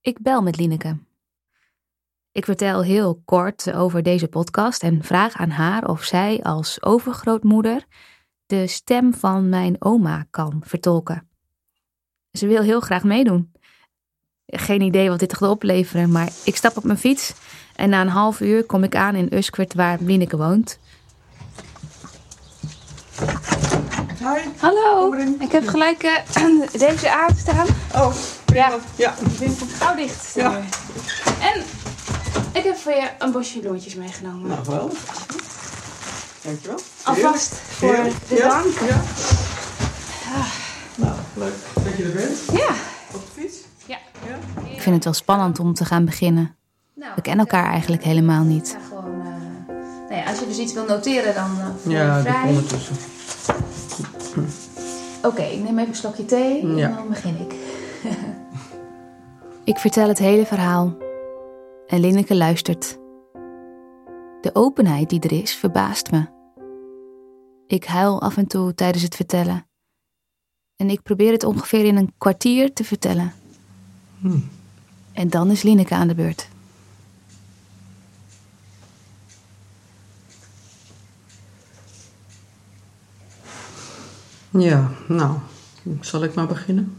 Ik 0.00 0.18
bel 0.18 0.42
met 0.42 0.56
Lineke. 0.56 0.98
Ik 2.32 2.44
vertel 2.44 2.82
heel 2.82 3.22
kort 3.24 3.72
over 3.72 4.02
deze 4.02 4.28
podcast 4.28 4.82
en 4.82 5.02
vraag 5.02 5.34
aan 5.34 5.50
haar 5.50 5.88
of 5.88 6.02
zij 6.02 6.42
als 6.42 6.82
overgrootmoeder 6.82 7.84
de 8.46 8.66
stem 8.66 9.14
van 9.14 9.48
mijn 9.48 9.76
oma 9.78 10.26
kan 10.30 10.62
vertolken. 10.64 11.28
Ze 12.32 12.46
wil 12.46 12.62
heel 12.62 12.80
graag 12.80 13.04
meedoen. 13.04 13.52
Geen 14.46 14.80
idee 14.80 15.08
wat 15.08 15.18
dit 15.18 15.36
gaat 15.36 15.50
opleveren, 15.50 16.10
maar 16.10 16.32
ik 16.44 16.56
stap 16.56 16.76
op 16.76 16.84
mijn 16.84 16.98
fiets 16.98 17.34
en 17.76 17.90
na 17.90 18.00
een 18.00 18.08
half 18.08 18.40
uur 18.40 18.64
kom 18.64 18.84
ik 18.84 18.96
aan 18.96 19.14
in 19.14 19.32
Uskwert 19.32 19.74
waar 19.74 19.98
Lineke 20.00 20.36
woont. 20.36 20.78
Hi. 24.24 24.40
Hallo, 24.58 25.12
ik 25.38 25.52
heb 25.52 25.66
gelijk 25.68 26.02
eh, 26.02 26.44
deze 26.88 27.10
aanstaan. 27.10 27.66
Oh, 27.94 28.14
ja. 28.54 28.70
Ja. 28.96 29.14
Gauw 29.78 29.94
dicht. 29.96 30.34
Ja. 30.34 30.52
En 31.40 31.62
ik 32.52 32.64
heb 32.64 32.76
voor 32.76 32.92
je 32.92 33.08
een 33.18 33.32
bosje 33.32 33.58
bloemetjes 33.58 33.94
meegenomen. 33.94 34.48
Nou, 34.48 34.60
wel. 34.66 34.90
Dankjewel. 36.42 36.78
Alvast 37.04 37.54
voor 37.54 37.94
Heerlijk. 37.94 38.14
de 38.28 38.34
Ja, 38.34 38.48
dank. 38.48 38.78
Ja. 38.88 39.00
Nou, 40.94 41.14
leuk 41.34 41.54
dat 41.84 41.96
je 41.96 42.04
er 42.04 42.12
bent. 42.12 42.38
Ja. 42.52 42.68
Op 43.12 43.20
de 43.34 43.40
fiets. 43.40 43.56
Ja. 43.86 43.96
Ik 44.74 44.80
vind 44.82 44.94
het 44.94 45.04
wel 45.04 45.12
spannend 45.12 45.58
om 45.58 45.74
te 45.74 45.84
gaan 45.84 46.04
beginnen. 46.04 46.56
We 46.94 47.22
kennen 47.22 47.46
elkaar 47.46 47.70
eigenlijk 47.70 48.04
helemaal 48.04 48.42
niet. 48.42 48.76
Gewoon, 48.88 49.20
eh, 49.20 49.74
nou 50.08 50.14
ja, 50.22 50.30
als 50.30 50.38
je 50.38 50.46
dus 50.46 50.58
iets 50.58 50.72
wil 50.72 50.84
noteren, 50.86 51.34
dan 51.34 51.50
uh, 51.58 51.66
voel 51.82 51.92
je 51.92 51.98
Ja, 51.98 52.20
vrij. 52.20 52.40
die 52.40 52.48
ondertussen. 52.50 52.96
Oké, 55.24 55.42
ik 55.42 55.58
neem 55.62 55.78
even 55.78 55.88
een 55.88 55.94
slokje 55.94 56.24
thee 56.24 56.66
Ja. 56.66 56.88
en 56.88 56.94
dan 56.94 57.08
begin 57.08 57.36
ik. 57.40 57.54
Ik 59.64 59.78
vertel 59.78 60.08
het 60.08 60.18
hele 60.18 60.46
verhaal 60.46 60.96
en 61.86 62.00
Linneke 62.00 62.34
luistert. 62.36 62.98
De 64.40 64.50
openheid 64.52 65.10
die 65.10 65.20
er 65.20 65.32
is 65.32 65.54
verbaast 65.54 66.10
me. 66.10 66.26
Ik 67.66 67.84
huil 67.84 68.20
af 68.20 68.36
en 68.36 68.46
toe 68.46 68.74
tijdens 68.74 69.02
het 69.02 69.14
vertellen. 69.14 69.66
En 70.76 70.90
ik 70.90 71.02
probeer 71.02 71.32
het 71.32 71.44
ongeveer 71.44 71.84
in 71.84 71.96
een 71.96 72.12
kwartier 72.18 72.72
te 72.72 72.84
vertellen. 72.84 73.32
Hm. 74.20 74.38
En 75.12 75.28
dan 75.28 75.50
is 75.50 75.62
Linneke 75.62 75.94
aan 75.94 76.08
de 76.08 76.14
beurt. 76.14 76.48
Ja, 84.58 84.90
nou, 85.08 85.38
zal 86.00 86.22
ik 86.24 86.34
maar 86.34 86.46
beginnen? 86.46 86.96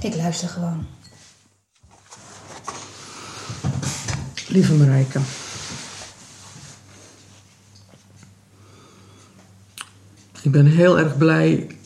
Ik 0.00 0.14
luister 0.14 0.48
gewoon. 0.48 0.86
Lieve 4.48 4.74
Marijke. 4.74 5.20
Ik 10.42 10.50
ben 10.50 10.66
heel 10.66 10.98
erg 10.98 11.16
blij 11.16 11.76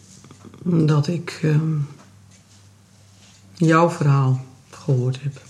dat 0.65 1.07
ik 1.07 1.39
ehm, 1.43 1.79
jouw 3.55 3.91
verhaal 3.91 4.45
gehoord 4.71 5.23
heb. 5.23 5.43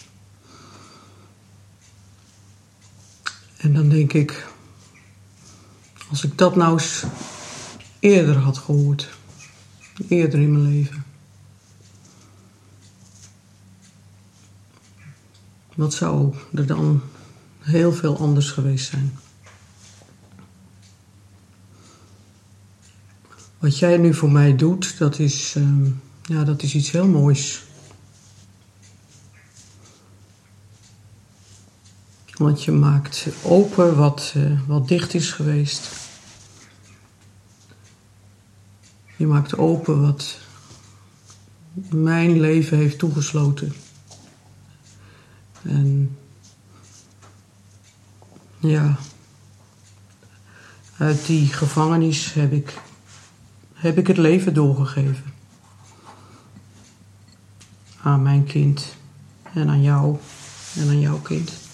En 3.57 3.75
dan 3.75 3.88
denk 3.88 4.12
ik, 4.12 4.47
als 6.09 6.25
ik 6.25 6.38
dat 6.38 6.57
nou 6.57 6.73
eens 6.73 7.05
eerder 7.99 8.37
had 8.37 8.59
gehoord, 8.59 9.09
eerder 10.09 10.40
in 10.40 10.53
mijn 10.53 10.69
leven. 10.69 11.05
Wat 15.75 15.95
zou 15.95 16.35
er 16.55 16.66
dan 16.66 17.03
heel 17.59 17.92
veel 17.92 18.19
anders 18.19 18.51
geweest 18.51 18.90
zijn? 18.90 19.19
Wat 23.59 23.79
jij 23.79 23.97
nu 23.97 24.14
voor 24.14 24.31
mij 24.33 24.57
doet, 24.57 24.99
dat 24.99 25.19
is, 25.19 25.55
ehm, 25.57 25.90
ja, 26.23 26.45
dat 26.45 26.62
is 26.62 26.75
iets 26.75 26.90
heel 26.90 27.09
moois. 27.09 27.65
Want 32.37 32.64
je 32.64 32.72
maakt 32.72 33.27
open 33.42 33.96
wat, 33.96 34.33
eh, 34.37 34.61
wat 34.66 34.88
dicht 34.88 35.14
is 35.14 35.33
geweest. 35.33 35.90
Je 39.16 39.27
maakt 39.27 39.59
open 39.59 40.01
wat 40.01 40.38
mijn 41.90 42.40
leven 42.40 42.77
heeft 42.77 42.99
toegesloten. 42.99 43.72
En 45.62 46.16
ja, 48.59 48.96
uit 50.96 51.27
die 51.27 51.46
gevangenis 51.46 52.33
heb 52.33 52.53
ik, 52.53 52.81
heb 53.75 53.99
ik 53.99 54.07
het 54.07 54.16
leven 54.16 54.55
doorgegeven. 54.55 55.35
Aan 58.03 58.22
mijn 58.22 58.44
kind 58.44 58.96
en 59.53 59.68
aan 59.68 59.83
jou 59.83 60.16
en 60.77 60.88
aan 60.88 61.01
jouw 61.01 61.18
kind. 61.18 61.65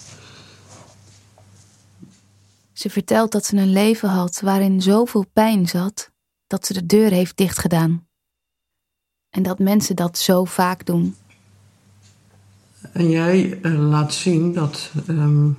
Ze 2.82 2.90
vertelt 2.90 3.32
dat 3.32 3.44
ze 3.44 3.56
een 3.56 3.72
leven 3.72 4.08
had 4.08 4.40
waarin 4.40 4.82
zoveel 4.82 5.26
pijn 5.32 5.68
zat 5.68 6.10
dat 6.46 6.66
ze 6.66 6.72
de 6.72 6.86
deur 6.86 7.10
heeft 7.10 7.36
dichtgedaan. 7.36 8.06
En 9.30 9.42
dat 9.42 9.58
mensen 9.58 9.96
dat 9.96 10.18
zo 10.18 10.44
vaak 10.44 10.86
doen. 10.86 11.16
En 12.92 13.10
jij 13.10 13.58
eh, 13.62 13.88
laat 13.88 14.14
zien 14.14 14.52
dat 14.52 14.90
ehm, 15.06 15.50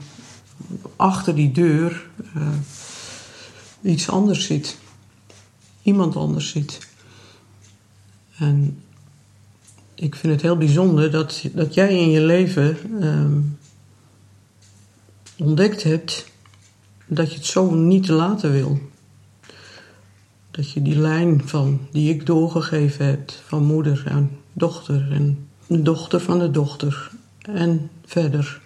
achter 0.95 1.35
die 1.35 1.51
deur 1.51 2.09
eh, 2.33 2.47
iets 3.81 4.09
anders 4.09 4.45
zit. 4.45 4.77
Iemand 5.81 6.15
anders 6.15 6.49
zit. 6.49 6.87
En 8.37 8.83
ik 9.95 10.15
vind 10.15 10.33
het 10.33 10.41
heel 10.41 10.57
bijzonder 10.57 11.11
dat, 11.11 11.43
dat 11.53 11.73
jij 11.73 11.99
in 11.99 12.09
je 12.09 12.21
leven 12.21 12.77
ehm, 13.01 13.41
ontdekt 15.37 15.83
hebt 15.83 16.31
dat 17.13 17.31
je 17.31 17.37
het 17.37 17.45
zo 17.45 17.73
niet 17.73 18.07
laten 18.07 18.51
wil. 18.51 18.79
Dat 20.51 20.71
je 20.71 20.81
die 20.81 20.97
lijn 20.97 21.47
van, 21.47 21.79
die 21.91 22.13
ik 22.13 22.25
doorgegeven 22.25 23.05
heb 23.05 23.31
van 23.45 23.63
moeder 23.63 24.03
aan 24.11 24.31
dochter 24.53 25.11
en 25.11 25.47
dochter 25.67 26.19
van 26.19 26.39
de 26.39 26.51
dochter 26.51 27.11
en 27.39 27.89
verder. 28.05 28.61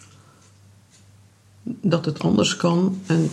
Dat 1.64 2.06
het 2.06 2.20
anders 2.20 2.56
kan 2.56 3.02
en 3.06 3.30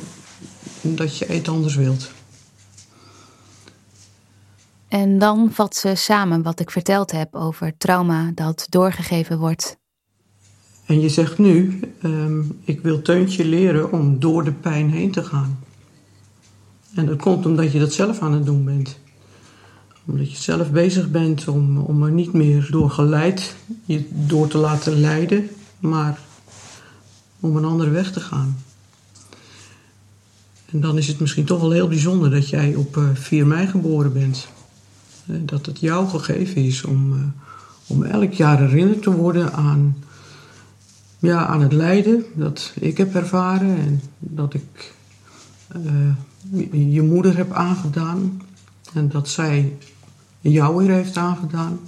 dat 0.83 1.18
je 1.18 1.27
het 1.27 1.48
anders 1.48 1.74
wilt. 1.74 2.11
En 4.88 5.18
dan 5.18 5.50
vat 5.53 5.77
ze 5.77 5.94
samen 5.94 6.42
wat 6.42 6.61
ik 6.61 6.70
verteld 6.70 7.11
heb 7.11 7.35
over 7.35 7.77
trauma 7.77 8.31
dat 8.35 8.66
doorgegeven 8.68 9.38
wordt. 9.38 9.77
En 10.85 11.01
je 11.01 11.09
zegt 11.09 11.38
nu, 11.38 11.81
ehm, 12.03 12.42
ik 12.64 12.81
wil 12.81 13.03
Teuntje 13.03 13.44
leren 13.44 13.92
om 13.92 14.18
door 14.18 14.44
de 14.44 14.53
pijn 14.53 14.90
heen 14.90 15.11
te 15.11 15.25
gaan. 15.25 15.59
En 16.94 17.07
dat 17.07 17.18
komt 17.18 17.47
omdat 17.47 17.73
je 17.73 17.79
dat 17.79 17.92
zelf 17.92 18.20
aan 18.20 18.33
het 18.33 18.47
doen 18.47 18.64
bent. 18.64 18.99
Omdat 20.05 20.31
je 20.31 20.37
zelf 20.37 20.70
bezig 20.70 21.11
bent 21.11 21.49
om, 21.49 21.79
om 21.79 22.03
er 22.03 22.11
niet 22.11 22.33
meer 22.33 22.68
door 22.70 22.90
geleid, 22.90 23.57
je 23.85 24.09
door 24.11 24.49
te 24.49 24.59
laten 24.59 25.01
leiden, 25.01 25.49
maar 25.79 26.18
om 27.40 27.57
een 27.57 27.64
andere 27.64 27.90
weg 27.90 28.12
te 28.12 28.20
gaan. 28.20 28.57
En 30.70 30.81
dan 30.81 30.99
is 30.99 31.09
het 31.09 31.20
misschien 31.20 31.44
toch 31.44 31.61
wel 31.61 31.70
heel 31.70 31.88
bijzonder 31.88 32.31
dat 32.31 32.49
jij 32.49 32.75
op 32.75 32.97
eh, 32.97 33.05
4 33.14 33.47
mei 33.47 33.66
geboren 33.66 34.12
bent. 34.12 34.49
Eh, 35.27 35.37
Dat 35.44 35.66
het 35.66 35.81
jou 35.81 36.09
gegeven 36.09 36.64
is 36.64 36.85
om, 36.85 37.12
eh, 37.12 37.18
Om 37.87 38.03
elk 38.03 38.33
jaar 38.33 38.59
herinnerd 38.59 39.03
te 39.03 39.11
worden 39.11 39.53
aan, 39.53 39.97
ja, 41.25 41.47
aan 41.47 41.61
het 41.61 41.73
lijden 41.73 42.25
dat 42.35 42.73
ik 42.81 42.97
heb 42.97 43.15
ervaren 43.15 43.77
en 43.77 44.01
dat 44.19 44.55
ik 44.55 44.95
uh, 45.77 46.93
je 46.93 47.03
moeder 47.03 47.37
heb 47.37 47.53
aangedaan. 47.53 48.43
En 48.95 49.09
dat 49.09 49.29
zij 49.29 49.77
jou 50.41 50.77
weer 50.77 50.95
heeft 50.95 51.17
aangedaan. 51.17 51.79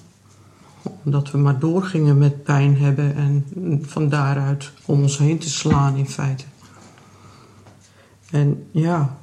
Omdat 1.04 1.30
we 1.30 1.38
maar 1.38 1.58
doorgingen 1.58 2.18
met 2.18 2.42
pijn 2.42 2.76
hebben 2.76 3.16
en 3.16 3.44
van 3.82 4.08
daaruit 4.08 4.72
om 4.84 5.02
ons 5.02 5.18
heen 5.18 5.38
te 5.38 5.50
slaan 5.50 5.96
in 5.96 6.08
feite. 6.08 6.44
En 8.30 8.66
ja, 8.70 9.16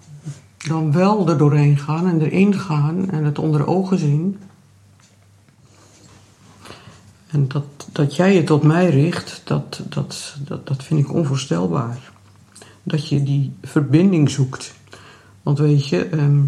dan 0.58 0.92
wel 0.92 1.30
er 1.30 1.38
doorheen 1.38 1.78
gaan 1.78 2.08
en 2.08 2.22
erin 2.22 2.60
gaan 2.60 3.10
en 3.10 3.24
het 3.24 3.40
onder 3.40 3.68
ogen 3.68 4.00
zien. 4.00 4.40
En 7.28 7.48
dat, 7.48 7.66
dat 7.94 8.16
jij 8.16 8.34
je 8.34 8.44
tot 8.44 8.64
mij 8.64 8.90
richt, 8.90 9.42
dat, 9.44 9.82
dat, 9.90 10.36
dat, 10.40 10.68
dat 10.68 10.84
vind 10.84 11.00
ik 11.00 11.14
onvoorstelbaar. 11.14 12.12
Dat 12.84 13.08
je 13.08 13.24
die 13.24 13.54
verbinding 13.62 14.30
zoekt. 14.30 14.74
Want 15.42 15.60
weet 15.60 15.88
je, 15.88 16.06
ehm, 16.06 16.42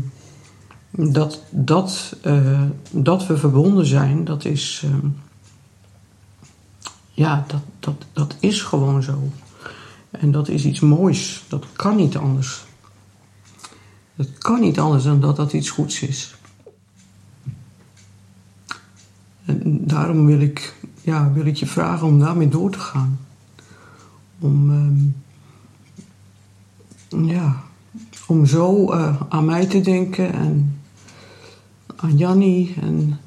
dat, 0.91 1.43
dat, 1.49 2.15
uh, 2.23 2.61
dat 2.91 3.27
we 3.27 3.37
verbonden 3.37 3.85
zijn, 3.85 4.23
dat 4.23 4.45
is. 4.45 4.83
Uh, 4.85 4.91
ja, 7.11 7.45
dat, 7.47 7.61
dat, 7.79 8.05
dat 8.13 8.35
is 8.39 8.61
gewoon 8.61 9.03
zo. 9.03 9.29
En 10.09 10.31
dat 10.31 10.47
is 10.47 10.65
iets 10.65 10.79
moois. 10.79 11.43
Dat 11.47 11.65
kan 11.73 11.95
niet 11.95 12.17
anders. 12.17 12.63
Het 14.15 14.37
kan 14.37 14.59
niet 14.59 14.79
anders 14.79 15.03
dan 15.03 15.19
dat 15.19 15.35
dat 15.35 15.53
iets 15.53 15.69
goeds 15.69 16.01
is. 16.01 16.35
En 19.45 19.87
daarom 19.87 20.25
wil 20.25 20.39
ik, 20.39 20.75
ja, 21.05 21.31
wil 21.33 21.45
ik 21.45 21.55
je 21.55 21.65
vragen 21.65 22.07
om 22.07 22.19
daarmee 22.19 22.49
door 22.49 22.71
te 22.71 22.79
gaan. 22.79 23.19
Om, 24.39 24.69
um, 24.69 25.15
ja, 27.27 27.63
om 28.27 28.45
zo 28.45 28.93
uh, 28.93 29.21
aan 29.29 29.45
mij 29.45 29.65
te 29.65 29.81
denken 29.81 30.33
en 30.33 30.81
aan 31.95 32.17
Jannie 32.17 32.75
en 32.81 33.19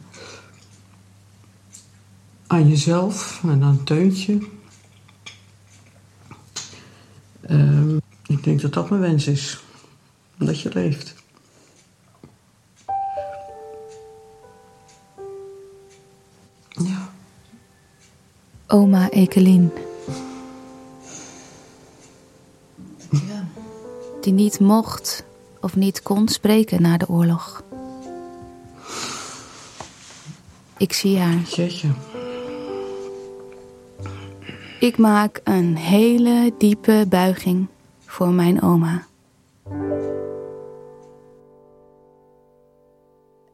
aan 2.47 2.69
jezelf 2.69 3.43
en 3.45 3.63
aan 3.63 3.85
Teuntje. 3.85 4.39
Um, 7.51 8.01
ik 8.27 8.45
denk 8.45 8.61
dat 8.61 8.73
dat 8.73 8.91
mijn 8.91 9.01
wens 9.01 9.27
is 9.27 9.65
dat 10.37 10.61
je 10.61 10.71
leeft. 10.73 11.18
Oma 18.71 19.11
Ekelien. 19.11 19.73
Ja. 23.11 23.47
Die 24.21 24.33
niet 24.33 24.61
mocht 24.61 25.25
of 25.61 25.77
niet 25.77 26.03
kon 26.03 26.29
spreken 26.29 26.83
na 26.83 26.97
de 26.97 27.09
oorlog. 27.09 27.63
Ik 30.77 30.93
zie 30.93 31.19
haar. 31.19 31.41
Jeetje. 31.41 31.89
Ik 34.81 34.99
maak 34.99 35.41
een 35.45 35.77
hele 35.77 36.55
diepe 36.59 37.07
buiging 37.09 37.67
voor 38.07 38.31
mijn 38.31 38.63
oma. 38.63 39.07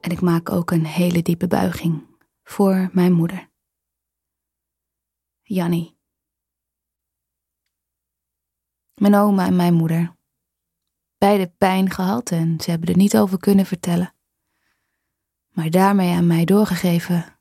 En 0.01 0.11
ik 0.11 0.21
maak 0.21 0.51
ook 0.51 0.71
een 0.71 0.87
hele 0.87 1.23
diepe 1.23 1.47
buiging 1.47 2.03
voor 2.45 2.89
mijn 2.93 3.13
moeder. 3.13 3.53
Jannie. 5.47 5.99
Mijn 8.95 9.15
oma 9.15 9.47
en 9.47 9.57
mijn 9.57 9.75
moeder. 9.75 10.17
Beide 11.19 11.49
pijn 11.59 11.91
gehad 11.91 12.31
en 12.31 12.61
ze 12.61 12.71
hebben 12.71 12.89
er 12.89 12.97
niet 12.97 13.17
over 13.17 13.39
kunnen 13.39 13.67
vertellen. 13.67 14.15
Maar 15.49 15.71
daarmee 15.71 16.15
aan 16.15 16.27
mij 16.27 16.45
doorgegeven. 16.45 17.39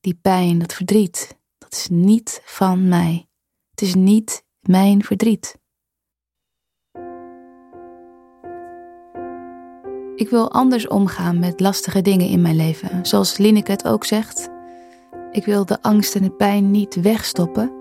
Die 0.00 0.14
pijn, 0.14 0.58
dat 0.58 0.74
verdriet, 0.74 1.38
dat 1.58 1.72
is 1.72 1.88
niet 1.88 2.42
van 2.44 2.88
mij. 2.88 3.28
Het 3.70 3.80
is 3.82 3.94
niet 3.94 4.44
mijn 4.60 5.04
verdriet. 5.04 5.62
Ik 10.16 10.28
wil 10.28 10.52
anders 10.52 10.88
omgaan 10.88 11.38
met 11.38 11.60
lastige 11.60 12.02
dingen 12.02 12.28
in 12.28 12.42
mijn 12.42 12.56
leven, 12.56 13.06
zoals 13.06 13.36
Lineke 13.36 13.70
het 13.70 13.86
ook 13.86 14.04
zegt. 14.04 14.53
Ik 15.34 15.44
wil 15.44 15.64
de 15.64 15.82
angst 15.82 16.14
en 16.14 16.22
de 16.22 16.30
pijn 16.30 16.70
niet 16.70 17.00
wegstoppen, 17.00 17.72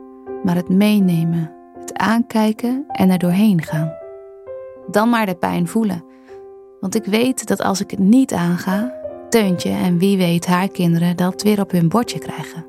maar 0.44 0.56
het 0.56 0.70
meenemen, 0.70 1.52
het 1.80 1.94
aankijken 1.94 2.86
en 2.88 3.10
er 3.10 3.18
doorheen 3.18 3.62
gaan. 3.62 3.94
Dan 4.92 5.10
maar 5.10 5.26
de 5.26 5.36
pijn 5.36 5.68
voelen, 5.68 6.06
want 6.80 6.96
ik 6.96 7.06
weet 7.06 7.48
dat 7.48 7.62
als 7.62 7.82
ik 7.82 7.92
het 7.92 8.00
niet 8.00 8.34
aanga, 8.34 9.02
Teuntje 9.30 9.70
en 9.70 9.98
wie 9.98 10.18
weet 10.18 10.46
haar 10.46 10.68
kinderen 10.68 11.18
dat 11.18 11.42
weer 11.42 11.62
op 11.62 11.72
hun 11.72 11.90
bordje 11.90 12.20
krijgen. 12.20 12.66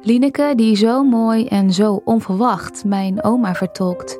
Lineke, 0.00 0.52
die 0.56 0.76
zo 0.76 1.04
mooi 1.04 1.46
en 1.46 1.72
zo 1.72 2.00
onverwacht 2.04 2.84
mijn 2.84 3.22
oma 3.22 3.54
vertolkt, 3.54 4.18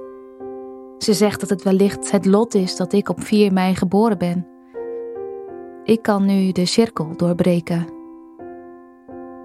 ze 0.99 1.12
zegt 1.12 1.40
dat 1.40 1.49
het 1.49 1.62
wellicht 1.62 2.11
het 2.11 2.27
lot 2.27 2.55
is 2.55 2.77
dat 2.77 2.92
ik 2.92 3.09
op 3.09 3.20
4 3.23 3.53
mei 3.53 3.75
geboren 3.75 4.18
ben. 4.18 4.54
Ik 5.85 6.03
kan 6.03 6.25
nu 6.25 6.53
de 6.53 6.64
cirkel 6.64 7.16
doorbreken. 7.16 7.87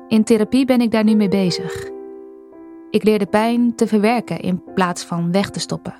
In 0.08 0.24
therapie 0.24 0.66
ben 0.66 0.82
ik 0.82 0.92
daar 0.92 1.04
nu 1.04 1.16
mee 1.16 1.28
bezig. 1.28 1.90
Ik 2.90 3.04
leer 3.04 3.20
de 3.20 3.26
pijn 3.26 3.76
te 3.76 3.88
verwerken 3.88 4.40
in 4.40 4.64
plaats 4.74 5.04
van 5.04 5.32
weg 5.32 5.50
te 5.50 5.60
stoppen. 5.60 5.94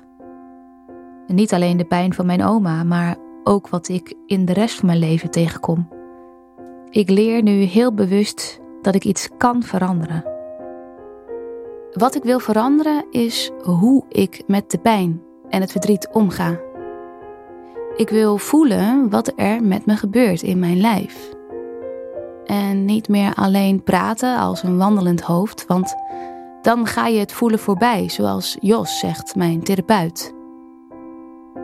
En 1.26 1.34
niet 1.34 1.52
alleen 1.52 1.76
de 1.76 1.84
pijn 1.84 2.14
van 2.14 2.26
mijn 2.26 2.44
oma, 2.44 2.84
maar 2.84 3.16
ook 3.44 3.68
wat 3.68 3.88
ik 3.88 4.14
in 4.26 4.44
de 4.44 4.52
rest 4.52 4.78
van 4.78 4.86
mijn 4.86 4.98
leven 4.98 5.30
tegenkom. 5.30 5.88
Ik 6.90 7.10
leer 7.10 7.42
nu 7.42 7.50
heel 7.50 7.94
bewust 7.94 8.60
dat 8.82 8.94
ik 8.94 9.04
iets 9.04 9.28
kan 9.36 9.62
veranderen. 9.62 10.24
Wat 11.92 12.14
ik 12.14 12.22
wil 12.22 12.38
veranderen 12.38 13.04
is 13.10 13.50
hoe 13.62 14.04
ik 14.08 14.42
met 14.46 14.70
de 14.70 14.78
pijn 14.78 15.22
en 15.48 15.60
het 15.60 15.72
verdriet 15.72 16.08
omga. 16.12 16.69
Ik 17.96 18.08
wil 18.08 18.38
voelen 18.38 19.10
wat 19.10 19.32
er 19.36 19.62
met 19.62 19.86
me 19.86 19.96
gebeurt 19.96 20.42
in 20.42 20.58
mijn 20.58 20.80
lijf. 20.80 21.34
En 22.44 22.84
niet 22.84 23.08
meer 23.08 23.34
alleen 23.34 23.82
praten 23.82 24.38
als 24.38 24.62
een 24.62 24.76
wandelend 24.76 25.20
hoofd, 25.20 25.66
want 25.66 25.94
dan 26.62 26.86
ga 26.86 27.06
je 27.06 27.18
het 27.18 27.32
voelen 27.32 27.58
voorbij, 27.58 28.08
zoals 28.08 28.56
Jos 28.60 28.98
zegt, 28.98 29.34
mijn 29.34 29.62
therapeut. 29.62 30.34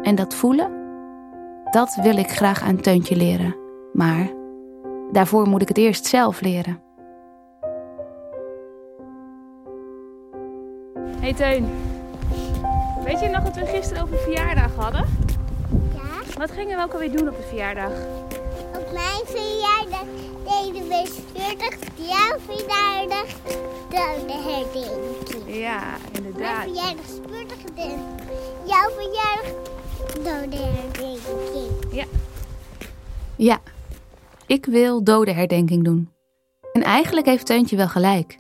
En 0.03 0.15
dat 0.15 0.35
voelen, 0.35 0.71
dat 1.71 1.99
wil 2.03 2.17
ik 2.17 2.31
graag 2.31 2.62
aan 2.62 2.81
Teuntje 2.81 3.17
leren. 3.17 3.57
Maar 3.93 4.31
daarvoor 5.12 5.49
moet 5.49 5.62
ik 5.62 5.69
het 5.69 5.79
eerst 5.79 6.07
zelf 6.07 6.41
leren. 6.41 6.81
Hey 11.21 11.35
Teun, 11.35 11.67
Weet 13.05 13.21
je 13.21 13.29
nog 13.29 13.43
dat 13.43 13.55
we 13.55 13.67
gisteren 13.67 14.03
over 14.03 14.19
verjaardag 14.19 14.75
hadden? 14.75 15.05
Wat 16.37 16.51
gingen 16.51 16.77
we 16.77 16.83
ook 16.83 16.92
alweer 16.92 17.16
doen 17.16 17.29
op 17.29 17.37
de 17.37 17.42
verjaardag? 17.42 17.90
Op 18.75 18.92
mijn 18.92 19.25
verjaardag 19.25 20.07
deden 20.44 20.88
we 20.88 21.07
40, 21.35 21.79
jouw 21.96 22.38
verjaardag 22.38 23.27
dan 23.90 24.27
de 24.27 24.33
herdenking. 24.33 25.57
Ja, 25.57 25.96
inderdaad. 26.12 26.38
Mijn 26.38 26.75
verjaardag 26.75 27.07
spurtig 27.07 27.61
gedaan. 27.61 28.18
Jouw 28.66 28.90
verjaardag 28.90 29.53
dan 30.14 30.51
de 30.51 30.57
herdenking. 30.57 31.94
Ja. 31.94 32.05
Ja, 33.37 33.59
ik 34.46 34.66
wil 34.66 35.05
dodenherdenking 35.05 35.85
doen. 35.85 36.12
En 36.72 36.83
eigenlijk 36.83 37.27
heeft 37.27 37.46
Teuntje 37.46 37.77
wel 37.77 37.88
gelijk. 37.88 38.38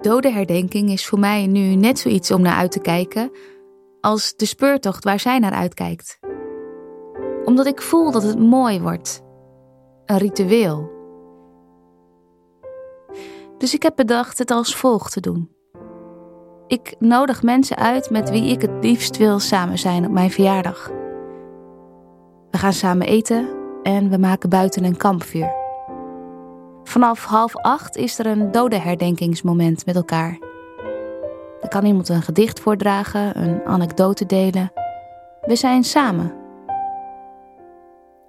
Dodenherdenking 0.00 0.90
is 0.90 1.06
voor 1.06 1.18
mij 1.18 1.46
nu 1.46 1.74
net 1.74 1.98
zoiets 1.98 2.30
om 2.30 2.42
naar 2.42 2.56
uit 2.56 2.72
te 2.72 2.80
kijken 2.80 3.32
als 4.00 4.36
de 4.36 4.46
speurtocht 4.46 5.04
waar 5.04 5.20
zij 5.20 5.38
naar 5.38 5.52
uitkijkt. 5.52 6.18
Omdat 7.48 7.66
ik 7.66 7.82
voel 7.82 8.10
dat 8.10 8.22
het 8.22 8.38
mooi 8.38 8.80
wordt. 8.80 9.22
Een 10.06 10.18
ritueel. 10.18 10.90
Dus 13.58 13.74
ik 13.74 13.82
heb 13.82 13.96
bedacht 13.96 14.38
het 14.38 14.50
als 14.50 14.76
volgt 14.76 15.12
te 15.12 15.20
doen. 15.20 15.50
Ik 16.66 16.94
nodig 16.98 17.42
mensen 17.42 17.76
uit 17.76 18.10
met 18.10 18.30
wie 18.30 18.50
ik 18.50 18.62
het 18.62 18.70
liefst 18.80 19.16
wil 19.16 19.38
samen 19.38 19.78
zijn 19.78 20.04
op 20.04 20.10
mijn 20.10 20.30
verjaardag. 20.30 20.90
We 22.50 22.58
gaan 22.58 22.72
samen 22.72 23.06
eten 23.06 23.48
en 23.82 24.10
we 24.10 24.18
maken 24.18 24.48
buiten 24.48 24.84
een 24.84 24.96
kampvuur. 24.96 25.52
Vanaf 26.84 27.24
half 27.24 27.56
acht 27.56 27.96
is 27.96 28.18
er 28.18 28.26
een 28.26 28.50
dodenherdenkingsmoment 28.50 29.86
met 29.86 29.96
elkaar. 29.96 30.38
Er 31.60 31.68
kan 31.68 31.84
iemand 31.84 32.08
een 32.08 32.22
gedicht 32.22 32.60
voordragen, 32.60 33.42
een 33.42 33.64
anekdote 33.64 34.26
delen. 34.26 34.72
We 35.40 35.56
zijn 35.56 35.84
samen. 35.84 36.37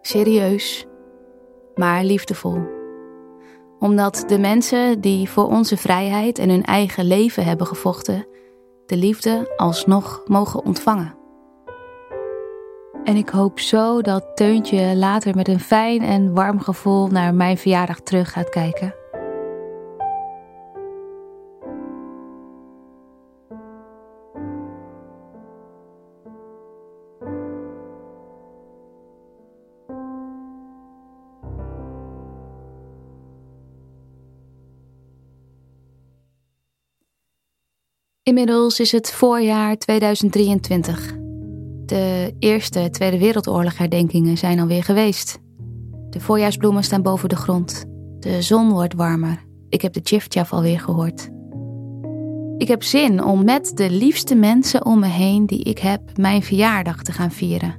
Serieus, 0.02 0.88
maar 1.76 2.04
liefdevol. 2.04 2.58
Omdat 3.80 4.24
de 4.28 4.40
mensen 4.40 5.02
die 5.02 5.30
voor 5.30 5.48
onze 5.48 5.78
vrijheid 5.78 6.40
en 6.40 6.50
hun 6.50 6.64
eigen 6.64 7.06
leven 7.06 7.46
hebben 7.46 7.68
gevochten, 7.68 8.28
de 8.86 8.98
liefde 8.98 9.54
alsnog 9.56 10.22
mogen 10.26 10.66
ontvangen. 10.66 11.18
En 13.04 13.16
ik 13.16 13.30
hoop 13.30 13.60
zo 13.60 14.02
dat 14.02 14.36
Teuntje 14.36 14.96
later 14.96 15.36
met 15.36 15.48
een 15.48 15.60
fijn 15.60 16.02
en 16.02 16.34
warm 16.34 16.60
gevoel 16.60 17.08
naar 17.08 17.34
mijn 17.34 17.58
verjaardag 17.58 18.00
terug 18.00 18.32
gaat 18.32 18.50
kijken. 18.50 18.99
Inmiddels 38.30 38.80
is 38.80 38.92
het 38.92 39.12
voorjaar 39.14 39.78
2023. 39.78 41.16
De 41.86 42.36
Eerste 42.40 42.90
Tweede 42.92 43.18
Wereldoorlog-herdenkingen 43.18 44.38
zijn 44.38 44.60
alweer 44.60 44.84
geweest. 44.84 45.40
De 46.10 46.20
voorjaarsbloemen 46.20 46.84
staan 46.84 47.02
boven 47.02 47.30
de 47.30 47.36
grond. 47.36 47.86
De 48.20 48.42
zon 48.42 48.72
wordt 48.72 48.94
warmer. 48.94 49.46
Ik 49.70 49.82
heb 49.82 49.94
de 49.94 50.00
Chif 50.04 50.52
alweer 50.54 50.80
gehoord. 50.80 51.30
Ik 52.58 52.68
heb 52.68 52.84
zin 52.84 53.24
om 53.24 53.44
met 53.44 53.72
de 53.76 53.90
liefste 53.90 54.36
mensen 54.36 54.86
om 54.86 55.00
me 55.00 55.08
heen 55.08 55.46
die 55.46 55.64
ik 55.64 55.80
heb 55.80 56.02
mijn 56.18 56.44
verjaardag 56.44 57.04
te 57.04 57.12
gaan 57.12 57.32
vieren. 57.32 57.76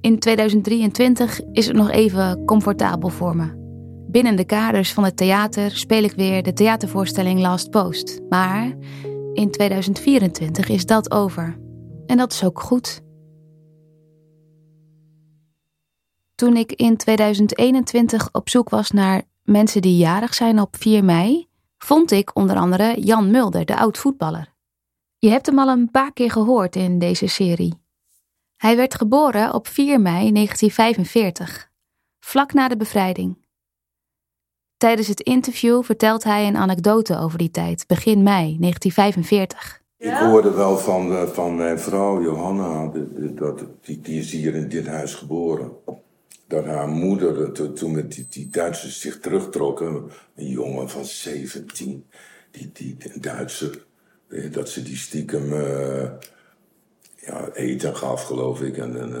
In 0.00 0.18
2023 0.18 1.40
is 1.52 1.66
het 1.66 1.76
nog 1.76 1.90
even 1.90 2.44
comfortabel 2.44 3.08
voor 3.08 3.36
me. 3.36 3.58
Binnen 4.10 4.36
de 4.36 4.44
kaders 4.44 4.92
van 4.92 5.04
het 5.04 5.16
theater 5.16 5.70
speel 5.70 6.02
ik 6.02 6.12
weer 6.12 6.42
de 6.42 6.52
theatervoorstelling 6.52 7.40
Last 7.40 7.70
Post. 7.70 8.20
Maar 8.28 8.76
in 9.32 9.50
2024 9.50 10.68
is 10.68 10.86
dat 10.86 11.10
over. 11.10 11.58
En 12.06 12.16
dat 12.16 12.32
is 12.32 12.44
ook 12.44 12.60
goed. 12.60 13.02
Toen 16.34 16.56
ik 16.56 16.72
in 16.72 16.96
2021 16.96 18.28
op 18.32 18.48
zoek 18.48 18.68
was 18.68 18.90
naar 18.90 19.22
mensen 19.42 19.82
die 19.82 19.96
jarig 19.96 20.34
zijn 20.34 20.60
op 20.60 20.76
4 20.76 21.04
mei, 21.04 21.48
vond 21.78 22.10
ik 22.10 22.36
onder 22.36 22.56
andere 22.56 23.00
Jan 23.00 23.30
Mulder, 23.30 23.64
de 23.64 23.76
oud-voetballer. 23.76 24.54
Je 25.18 25.28
hebt 25.28 25.46
hem 25.46 25.58
al 25.58 25.68
een 25.68 25.90
paar 25.90 26.12
keer 26.12 26.30
gehoord 26.30 26.76
in 26.76 26.98
deze 26.98 27.26
serie. 27.26 27.74
Hij 28.56 28.76
werd 28.76 28.94
geboren 28.94 29.54
op 29.54 29.66
4 29.66 30.00
mei 30.00 30.32
1945, 30.32 31.70
vlak 32.20 32.52
na 32.52 32.68
de 32.68 32.76
bevrijding. 32.76 33.39
Tijdens 34.80 35.08
het 35.08 35.20
interview 35.20 35.82
vertelt 35.82 36.24
hij 36.24 36.46
een 36.46 36.56
anekdote 36.56 37.18
over 37.18 37.38
die 37.38 37.50
tijd, 37.50 37.84
begin 37.86 38.22
mei 38.22 38.56
1945. 38.58 39.82
Ik 39.98 40.12
hoorde 40.12 40.52
wel 40.52 40.78
van, 40.78 41.12
eh, 41.12 41.26
van 41.26 41.56
mijn 41.56 41.78
vrouw 41.80 42.22
Johanna, 42.22 42.92
dat, 43.34 43.64
die, 43.82 44.00
die 44.00 44.18
is 44.18 44.32
hier 44.32 44.54
in 44.54 44.68
dit 44.68 44.86
huis 44.86 45.14
geboren. 45.14 45.72
Dat 46.46 46.64
haar 46.64 46.88
moeder, 46.88 47.52
toen 47.74 47.92
met 47.92 48.24
die, 48.30 48.48
Duitsers 48.50 49.00
zich 49.00 49.18
terugtrokken, 49.18 50.10
een 50.34 50.48
jongen 50.48 50.88
van 50.88 51.04
17, 51.04 52.06
die, 52.50 52.70
die 52.72 52.96
Duitser, 53.20 53.86
eh, 54.28 54.52
dat 54.52 54.68
ze 54.68 54.82
die 54.82 54.96
stiekem 54.96 55.52
ja, 57.30 57.48
eten 57.52 57.96
gaf, 57.96 58.22
geloof 58.22 58.62
ik, 58.62 58.76
en, 58.76 59.20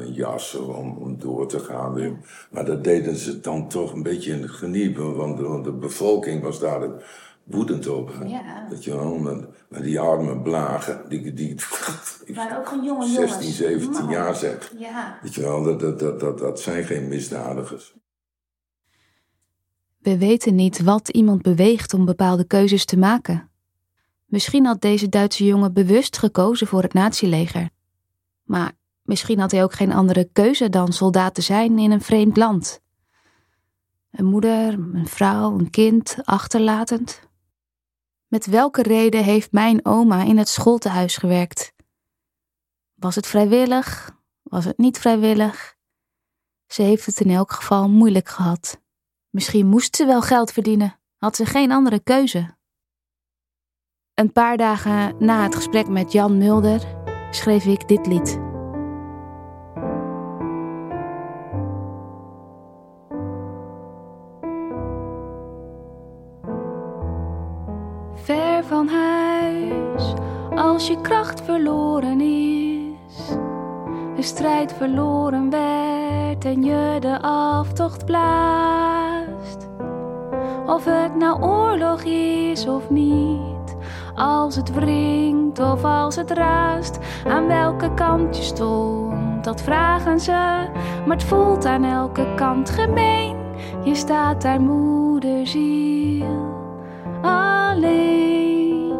een 0.00 0.12
jas 0.12 0.54
om, 0.54 0.96
om, 0.98 1.18
door 1.18 1.48
te 1.48 1.58
gaan. 1.58 2.22
Maar 2.50 2.64
dat 2.64 2.84
deden 2.84 3.16
ze 3.16 3.40
dan 3.40 3.68
toch 3.68 3.92
een 3.92 4.02
beetje 4.02 4.32
in 4.32 4.42
het 4.42 4.50
geniep, 4.50 4.96
want 4.96 5.36
de, 5.36 5.42
want 5.42 5.64
de 5.64 5.72
bevolking 5.72 6.42
was 6.42 6.60
daar 6.60 6.88
woedend 7.44 7.88
op. 7.88 8.12
Ja. 8.26 8.66
Dat 8.68 8.84
je 8.84 8.94
wel, 8.94 9.18
met, 9.18 9.46
die 9.82 10.00
arme 10.00 10.40
blagen, 10.40 11.04
die, 11.08 11.32
die, 11.32 11.56
waren 12.34 12.58
ook 12.58 12.70
een 12.70 12.84
jonge 12.84 13.06
16, 13.06 13.52
17 13.52 14.08
jaar 14.08 14.34
zeg. 14.34 14.72
Ja. 14.78 15.18
Weet 15.22 15.34
je 15.34 15.40
wel, 15.40 15.62
dat, 15.62 15.80
dat, 15.80 16.20
dat, 16.20 16.38
dat, 16.38 16.60
zijn 16.60 16.84
geen 16.84 17.08
misdadigers. 17.08 17.94
We 19.98 20.18
weten 20.18 20.54
niet 20.54 20.82
wat 20.82 21.08
iemand 21.08 21.42
beweegt 21.42 21.94
om 21.94 22.04
bepaalde 22.04 22.44
keuzes 22.44 22.84
te 22.84 22.98
maken. 22.98 23.49
Misschien 24.30 24.66
had 24.66 24.80
deze 24.80 25.08
Duitse 25.08 25.44
jongen 25.44 25.72
bewust 25.72 26.18
gekozen 26.18 26.66
voor 26.66 26.82
het 26.82 26.92
nazileger. 26.92 27.70
Maar 28.42 28.72
misschien 29.02 29.38
had 29.38 29.50
hij 29.50 29.62
ook 29.62 29.72
geen 29.72 29.92
andere 29.92 30.28
keuze 30.32 30.68
dan 30.68 30.92
soldaat 30.92 31.34
te 31.34 31.40
zijn 31.40 31.78
in 31.78 31.90
een 31.90 32.00
vreemd 32.00 32.36
land. 32.36 32.80
Een 34.10 34.24
moeder, 34.24 34.72
een 34.72 35.06
vrouw, 35.08 35.58
een 35.58 35.70
kind 35.70 36.16
achterlatend. 36.24 37.20
Met 38.26 38.46
welke 38.46 38.82
reden 38.82 39.24
heeft 39.24 39.52
mijn 39.52 39.84
oma 39.84 40.22
in 40.22 40.38
het 40.38 40.48
schooltehuis 40.48 41.16
gewerkt? 41.16 41.72
Was 42.94 43.14
het 43.14 43.26
vrijwillig? 43.26 44.10
Was 44.42 44.64
het 44.64 44.78
niet 44.78 44.98
vrijwillig? 44.98 45.76
Ze 46.66 46.82
heeft 46.82 47.06
het 47.06 47.20
in 47.20 47.30
elk 47.30 47.52
geval 47.52 47.88
moeilijk 47.88 48.28
gehad. 48.28 48.80
Misschien 49.30 49.66
moest 49.66 49.96
ze 49.96 50.06
wel 50.06 50.22
geld 50.22 50.52
verdienen, 50.52 50.98
had 51.16 51.36
ze 51.36 51.46
geen 51.46 51.72
andere 51.72 52.00
keuze. 52.00 52.58
Een 54.20 54.32
paar 54.32 54.56
dagen 54.56 55.14
na 55.18 55.42
het 55.42 55.54
gesprek 55.54 55.88
met 55.88 56.12
Jan 56.12 56.38
Mulder 56.38 56.80
schreef 57.30 57.64
ik 57.64 57.88
dit 57.88 58.06
lied. 58.06 58.40
Ver 68.14 68.64
van 68.64 68.88
huis, 68.88 70.14
als 70.54 70.86
je 70.86 71.00
kracht 71.00 71.42
verloren 71.42 72.20
is, 72.20 73.28
de 74.16 74.22
strijd 74.22 74.72
verloren 74.72 75.50
werd 75.50 76.44
en 76.44 76.62
je 76.62 76.96
de 77.00 77.20
aftocht 77.22 78.04
blaast. 78.04 79.68
Of 80.66 80.84
het 80.84 81.16
nou 81.16 81.42
oorlog 81.42 82.02
is 82.02 82.66
of 82.66 82.90
niet, 82.90 83.49
als 84.20 84.56
het 84.56 84.74
wringt 84.74 85.58
of 85.58 85.84
als 85.84 86.16
het 86.16 86.30
raast, 86.30 86.98
aan 87.26 87.46
welke 87.46 87.94
kant 87.94 88.36
je 88.36 88.42
stond, 88.42 89.44
dat 89.44 89.62
vragen 89.62 90.20
ze, 90.20 90.30
maar 91.06 91.16
het 91.16 91.24
voelt 91.24 91.64
aan 91.64 91.84
elke 91.84 92.34
kant 92.36 92.70
gemeen. 92.70 93.36
Je 93.84 93.94
staat 93.94 94.42
daar 94.42 94.60
moederziel 94.60 96.26
alleen. 97.22 98.98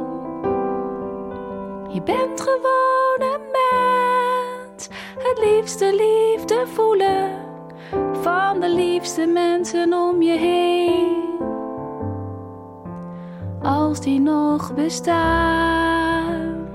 Je 1.88 2.02
bent 2.02 2.40
gewoon 2.40 3.30
een 3.32 3.40
mens, 3.52 4.88
het 5.18 5.40
liefste 5.44 5.84
liefde 5.84 6.66
voelen 6.66 7.30
van 8.22 8.60
de 8.60 8.68
liefste 8.74 9.26
mensen 9.26 9.92
om 9.92 10.22
je 10.22 10.38
heen. 10.38 11.29
Als 13.62 14.00
die 14.00 14.20
nog 14.20 14.74
bestaan. 14.74 16.68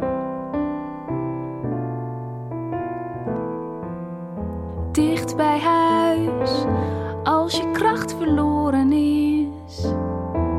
Dicht 4.91 5.35
bij 5.35 5.59
huis, 5.59 6.65
als 7.23 7.57
je 7.57 7.71
kracht 7.71 8.13
verloren 8.13 8.91
is, 8.91 9.81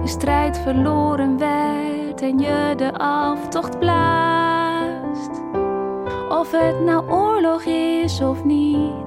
de 0.03 0.09
strijd 0.09 0.59
verloren 0.59 1.39
werd 1.39 2.23
en 2.23 2.39
je 2.39 2.73
de 2.77 2.99
aftocht 2.99 3.79
blaast. 3.79 5.31
Of 6.29 6.51
het 6.51 6.85
nou 6.85 7.11
oorlog 7.11 7.63
is 7.63 8.21
of 8.21 8.45
niet, 8.45 9.06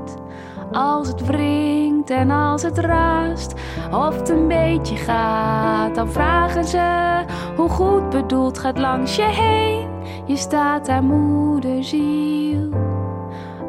als 0.72 1.08
het 1.08 1.26
wringt 1.26 2.10
en 2.10 2.32
als 2.32 2.62
het 2.62 2.78
raast, 2.78 3.54
of 3.92 4.16
het 4.16 4.30
een 4.30 4.48
beetje 4.48 4.96
gaat, 4.96 5.96
dan 5.96 6.12
vragen 6.12 6.66
ze 6.66 7.24
hoe 7.56 7.70
goed 7.70 8.10
bedoeld 8.10 8.58
gaat 8.58 8.78
langs 8.78 9.16
je 9.16 9.24
heen. 9.24 9.88
Je 10.26 10.36
staat 10.36 10.86
daar 10.86 11.04
moederziel 11.04 12.70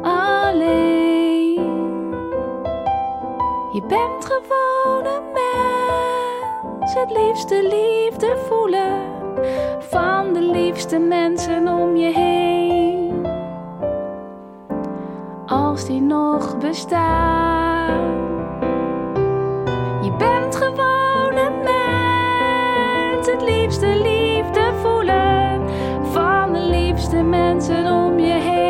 alleen. 0.01 1.59
Je 3.73 3.81
bent 3.87 4.25
gewoon 4.25 5.05
een 5.05 5.31
mens, 5.33 6.93
het 6.93 7.11
liefste 7.11 7.63
liefde 7.63 8.37
voelen 8.47 9.01
van 9.79 10.33
de 10.33 10.41
liefste 10.41 10.99
mensen 10.99 11.67
om 11.67 11.95
je 11.95 12.13
heen 12.13 12.80
als 15.71 15.85
die 15.85 16.01
nog 16.01 16.57
bestaan. 16.57 18.19
Je 20.01 20.13
bent 20.17 20.55
gewoon 20.55 21.35
een 21.35 21.63
mens, 21.63 23.27
het 23.27 23.41
liefste 23.41 23.87
liefde 23.87 24.71
voelen 24.81 25.61
van 26.11 26.53
de 26.53 26.59
liefste 26.59 27.21
mensen 27.21 27.91
om 27.91 28.19
je 28.19 28.33
heen. 28.33 28.69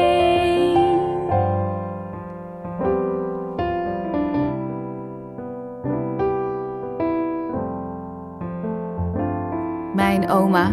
Mijn 9.96 10.30
oma, 10.30 10.72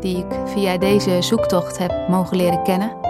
die 0.00 0.16
ik 0.16 0.38
via 0.44 0.76
deze 0.76 1.22
zoektocht 1.22 1.78
heb 1.78 2.08
mogen 2.08 2.36
leren 2.36 2.62
kennen 2.62 3.07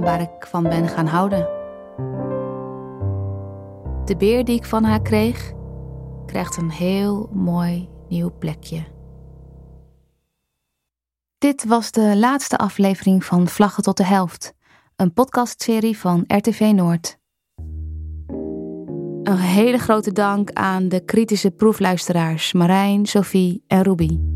waar 0.00 0.20
ik 0.20 0.46
van 0.46 0.62
ben 0.62 0.88
gaan 0.88 1.06
houden. 1.06 1.48
De 4.04 4.14
beer 4.18 4.44
die 4.44 4.56
ik 4.56 4.64
van 4.64 4.84
haar 4.84 5.02
kreeg, 5.02 5.52
krijgt 6.26 6.56
een 6.56 6.70
heel 6.70 7.30
mooi 7.32 7.88
nieuw 8.08 8.32
plekje. 8.38 8.84
Dit 11.38 11.64
was 11.64 11.90
de 11.90 12.16
laatste 12.16 12.56
aflevering 12.56 13.24
van 13.24 13.48
Vlaggen 13.48 13.82
tot 13.82 13.96
de 13.96 14.04
Helft, 14.04 14.54
een 14.96 15.12
podcastserie 15.12 15.98
van 15.98 16.24
RTV 16.26 16.70
Noord. 16.74 17.18
Een 19.22 19.36
hele 19.36 19.78
grote 19.78 20.12
dank 20.12 20.52
aan 20.52 20.88
de 20.88 21.04
kritische 21.04 21.50
proefluisteraars 21.50 22.52
Marijn, 22.52 23.06
Sophie 23.06 23.64
en 23.66 23.82
Ruby. 23.82 24.29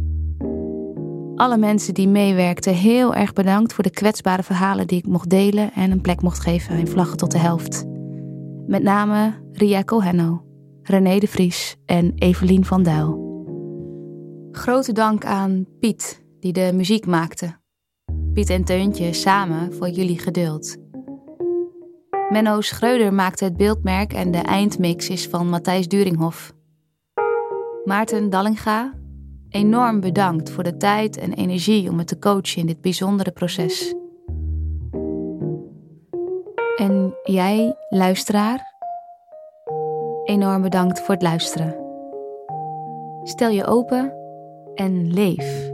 Alle 1.36 1.56
mensen 1.56 1.94
die 1.94 2.08
meewerkten, 2.08 2.74
heel 2.74 3.14
erg 3.14 3.32
bedankt 3.32 3.72
voor 3.72 3.84
de 3.84 3.90
kwetsbare 3.90 4.42
verhalen 4.42 4.86
die 4.86 4.98
ik 4.98 5.06
mocht 5.06 5.30
delen 5.30 5.72
en 5.72 5.90
een 5.90 6.00
plek 6.00 6.22
mocht 6.22 6.40
geven 6.40 6.78
in 6.78 6.86
Vlaggen 6.86 7.16
tot 7.16 7.30
de 7.30 7.38
Helft. 7.38 7.84
Met 8.66 8.82
name 8.82 9.32
Ria 9.52 9.82
Cohenno, 9.82 10.44
René 10.82 11.18
de 11.18 11.26
Vries 11.26 11.76
en 11.86 12.12
Evelien 12.14 12.64
van 12.64 12.82
Duil. 12.82 13.22
Grote 14.52 14.92
dank 14.92 15.24
aan 15.24 15.66
Piet, 15.80 16.24
die 16.40 16.52
de 16.52 16.70
muziek 16.74 17.06
maakte. 17.06 17.56
Piet 18.32 18.50
en 18.50 18.64
Teuntje 18.64 19.12
samen 19.12 19.74
voor 19.74 19.88
jullie 19.88 20.18
geduld. 20.18 20.76
Menno 22.28 22.60
Schreuder 22.60 23.14
maakte 23.14 23.44
het 23.44 23.56
beeldmerk 23.56 24.12
en 24.12 24.30
de 24.30 24.38
eindmix 24.38 25.08
is 25.08 25.26
van 25.26 25.48
Matthijs 25.48 25.88
Duringhof. 25.88 26.52
Maarten 27.84 28.30
Dallinga, 28.30 28.92
enorm 29.54 30.00
bedankt 30.00 30.50
voor 30.50 30.62
de 30.62 30.76
tijd 30.76 31.18
en 31.18 31.32
energie 31.32 31.88
om 31.88 31.96
me 31.96 32.04
te 32.04 32.18
coachen 32.18 32.60
in 32.60 32.66
dit 32.66 32.80
bijzondere 32.80 33.30
proces. 33.30 33.94
En 36.76 37.14
jij, 37.22 37.76
luisteraar, 37.88 38.74
enorm 40.24 40.62
bedankt 40.62 41.00
voor 41.00 41.14
het 41.14 41.22
luisteren. 41.22 41.76
Stel 43.22 43.48
je 43.48 43.64
open 43.64 44.12
en 44.74 45.12
leef. 45.12 45.72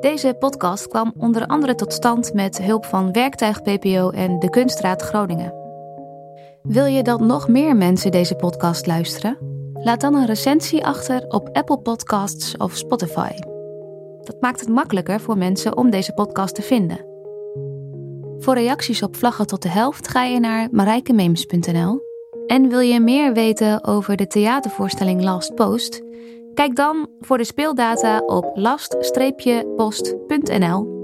Deze 0.00 0.36
podcast 0.38 0.88
kwam 0.88 1.12
onder 1.18 1.46
andere 1.46 1.74
tot 1.74 1.92
stand 1.92 2.32
met 2.34 2.62
hulp 2.62 2.84
van 2.84 3.12
Werktuig 3.12 3.62
PPO 3.62 4.10
en 4.10 4.38
de 4.38 4.50
Kunstraad 4.50 5.02
Groningen. 5.02 5.54
Wil 6.62 6.84
je 6.84 7.02
dat 7.02 7.20
nog 7.20 7.48
meer 7.48 7.76
mensen 7.76 8.10
deze 8.10 8.34
podcast 8.34 8.86
luisteren? 8.86 9.52
Laat 9.82 10.00
dan 10.00 10.14
een 10.14 10.26
recensie 10.26 10.84
achter 10.84 11.24
op 11.28 11.48
Apple 11.52 11.78
Podcasts 11.78 12.56
of 12.56 12.76
Spotify. 12.76 13.30
Dat 14.22 14.36
maakt 14.40 14.60
het 14.60 14.68
makkelijker 14.68 15.20
voor 15.20 15.38
mensen 15.38 15.76
om 15.76 15.90
deze 15.90 16.12
podcast 16.12 16.54
te 16.54 16.62
vinden. 16.62 17.06
Voor 18.38 18.54
reacties 18.54 19.02
op 19.02 19.16
Vlaggen 19.16 19.46
tot 19.46 19.62
de 19.62 19.68
helft 19.68 20.08
ga 20.08 20.24
je 20.24 20.40
naar 20.40 20.68
marijkemeems.nl. 20.70 22.00
En 22.46 22.68
wil 22.68 22.80
je 22.80 23.00
meer 23.00 23.32
weten 23.32 23.84
over 23.84 24.16
de 24.16 24.26
theatervoorstelling 24.26 25.22
Last 25.22 25.54
Post? 25.54 26.02
Kijk 26.54 26.76
dan 26.76 27.08
voor 27.20 27.38
de 27.38 27.44
speeldata 27.44 28.18
op 28.18 28.50
last-post.nl. 28.54 31.01